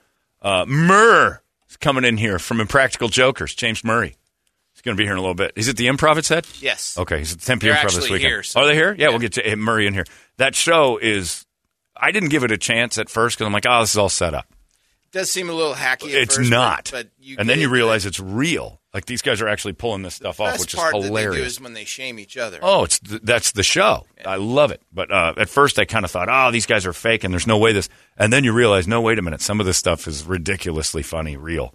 Uh, 0.41 0.65
Murr 0.67 1.41
is 1.71 1.77
coming 1.77 2.05
in 2.05 2.17
here 2.17 2.39
from 2.39 2.61
Impractical 2.61 3.09
Jokers. 3.09 3.55
James 3.55 3.85
Murray. 3.85 4.17
He's 4.83 4.87
going 4.91 4.97
to 4.97 5.01
be 5.01 5.05
here 5.05 5.13
in 5.13 5.19
a 5.19 5.21
little 5.21 5.35
bit. 5.37 5.53
He's 5.55 5.69
at 5.69 5.77
the 5.77 5.87
Improv. 5.87 6.17
It 6.19 6.25
said. 6.25 6.45
Yes. 6.61 6.99
Okay, 6.99 7.19
he's 7.19 7.33
at 7.33 7.39
the 7.39 7.47
Tempe 7.47 7.69
They're 7.69 7.77
Improv 7.77 7.95
this 7.95 8.05
weekend. 8.11 8.21
here, 8.21 8.43
so- 8.43 8.61
Are 8.61 8.67
they 8.67 8.75
here? 8.75 8.93
Yeah, 8.99 9.05
Yeah. 9.05 9.09
we'll 9.11 9.21
get 9.21 9.35
to 9.35 9.57
Murray 9.57 9.87
in 9.87 9.95
here. 9.95 10.05
That 10.39 10.55
show 10.57 10.99
is. 10.99 11.47
I 11.97 12.11
didn't 12.11 12.31
give 12.31 12.43
it 12.43 12.51
a 12.51 12.59
chance 12.59 12.99
at 12.99 13.09
first 13.09 13.37
because 13.39 13.47
I'm 13.47 13.53
like, 13.53 13.67
oh, 13.69 13.81
this 13.81 13.91
is 13.93 13.97
all 13.99 14.09
set 14.09 14.35
up. 14.35 14.47
It 15.05 15.13
does 15.13 15.31
seem 15.31 15.49
a 15.49 15.53
little 15.53 15.75
hacky. 15.75 16.09
At 16.09 16.23
It's 16.23 16.37
first, 16.37 16.51
not. 16.51 16.89
But, 16.91 17.05
but 17.07 17.25
you 17.25 17.37
and 17.39 17.49
then 17.49 17.61
you 17.61 17.69
it. 17.69 17.73
realize 17.73 18.07
it's 18.07 18.19
real. 18.19 18.81
Like 18.93 19.07
these 19.07 19.23
guys 19.23 19.41
are 19.41 19.47
actually 19.49 19.75
pulling 19.75 20.03
this 20.03 20.17
stuff 20.17 20.41
off, 20.41 20.59
which 20.59 20.75
is 20.75 20.81
part 20.81 20.93
that 20.95 20.99
they 21.03 21.09
do 21.09 21.15
hilarious. 21.15 21.53
is 21.53 21.61
when 21.61 21.75
they 21.75 21.85
shame 21.85 22.19
each 22.19 22.37
other. 22.37 22.59
Oh, 22.61 22.83
it's 22.85 22.99
th- 22.99 23.21
that's 23.23 23.53
the 23.53 23.63
show. 23.63 24.05
I 24.27 24.37
love 24.37 24.73
it. 24.73 24.83
But 24.93 25.13
uh, 25.13 25.35
at 25.37 25.49
first, 25.49 25.79
I 25.79 25.85
kind 25.85 26.05
of 26.05 26.11
thought, 26.11 26.29
oh, 26.29 26.51
these 26.51 26.67
guys 26.67 26.85
are 26.87 26.93
fake, 26.93 27.23
and 27.25 27.33
there's 27.33 27.47
no 27.47 27.57
way 27.57 27.73
this. 27.73 27.89
And 28.19 28.33
then 28.33 28.43
you 28.43 28.53
realize, 28.53 28.89
no, 28.89 29.01
wait 29.01 29.19
a 29.19 29.23
minute, 29.23 29.41
some 29.41 29.61
of 29.61 29.67
this 29.67 29.79
stuff 29.79 30.09
is 30.09 30.25
ridiculously 30.25 31.03
funny, 31.03 31.37
real. 31.37 31.73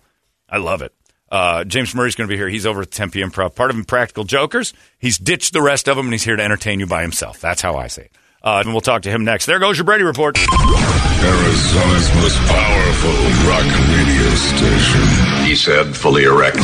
I 0.49 0.57
love 0.57 0.81
it. 0.81 0.93
Uh, 1.29 1.63
James 1.65 1.93
Murray's 1.93 2.15
going 2.15 2.27
to 2.27 2.31
be 2.31 2.37
here. 2.37 2.47
He's 2.47 2.65
over 2.65 2.83
at 2.83 2.91
Tempe 2.91 3.21
Improv, 3.21 3.55
part 3.55 3.69
of 3.69 3.77
Impractical 3.77 4.23
Jokers. 4.23 4.73
He's 4.99 5.17
ditched 5.17 5.53
the 5.53 5.61
rest 5.61 5.87
of 5.87 5.97
them, 5.97 6.05
and 6.05 6.13
he's 6.13 6.23
here 6.23 6.35
to 6.35 6.43
entertain 6.43 6.79
you 6.79 6.87
by 6.87 7.01
himself. 7.01 7.41
That's 7.41 7.61
how 7.61 7.75
I 7.75 7.87
say 7.87 8.03
it. 8.03 8.11
Uh, 8.43 8.61
and 8.63 8.71
we'll 8.71 8.81
talk 8.81 9.01
to 9.01 9.09
him 9.09 9.25
next. 9.25 9.45
There 9.45 9.59
goes 9.59 9.77
your 9.77 9.83
Brady 9.83 10.03
report. 10.03 10.37
Arizona's 10.37 12.15
most 12.15 12.37
powerful 12.47 13.11
rock 13.49 13.65
radio 13.89 14.29
station. 14.35 15.45
He 15.45 15.55
said, 15.55 15.95
fully 15.95 16.23
erect. 16.23 16.55
98 16.55 16.63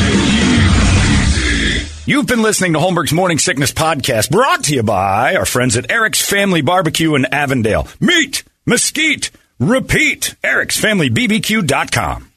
KUPD. 0.00 2.06
You've 2.08 2.26
been 2.26 2.42
listening 2.42 2.72
to 2.72 2.78
Holmberg's 2.78 3.12
Morning 3.12 3.38
Sickness 3.38 3.72
Podcast, 3.72 4.30
brought 4.30 4.64
to 4.64 4.74
you 4.74 4.82
by 4.82 5.36
our 5.36 5.46
friends 5.46 5.76
at 5.76 5.90
Eric's 5.90 6.24
Family 6.24 6.62
Barbecue 6.62 7.14
in 7.14 7.26
Avondale. 7.26 7.86
Meet, 8.00 8.44
mesquite, 8.64 9.30
repeat. 9.58 10.34
Eric'sFamilyBBQ.com. 10.42 12.30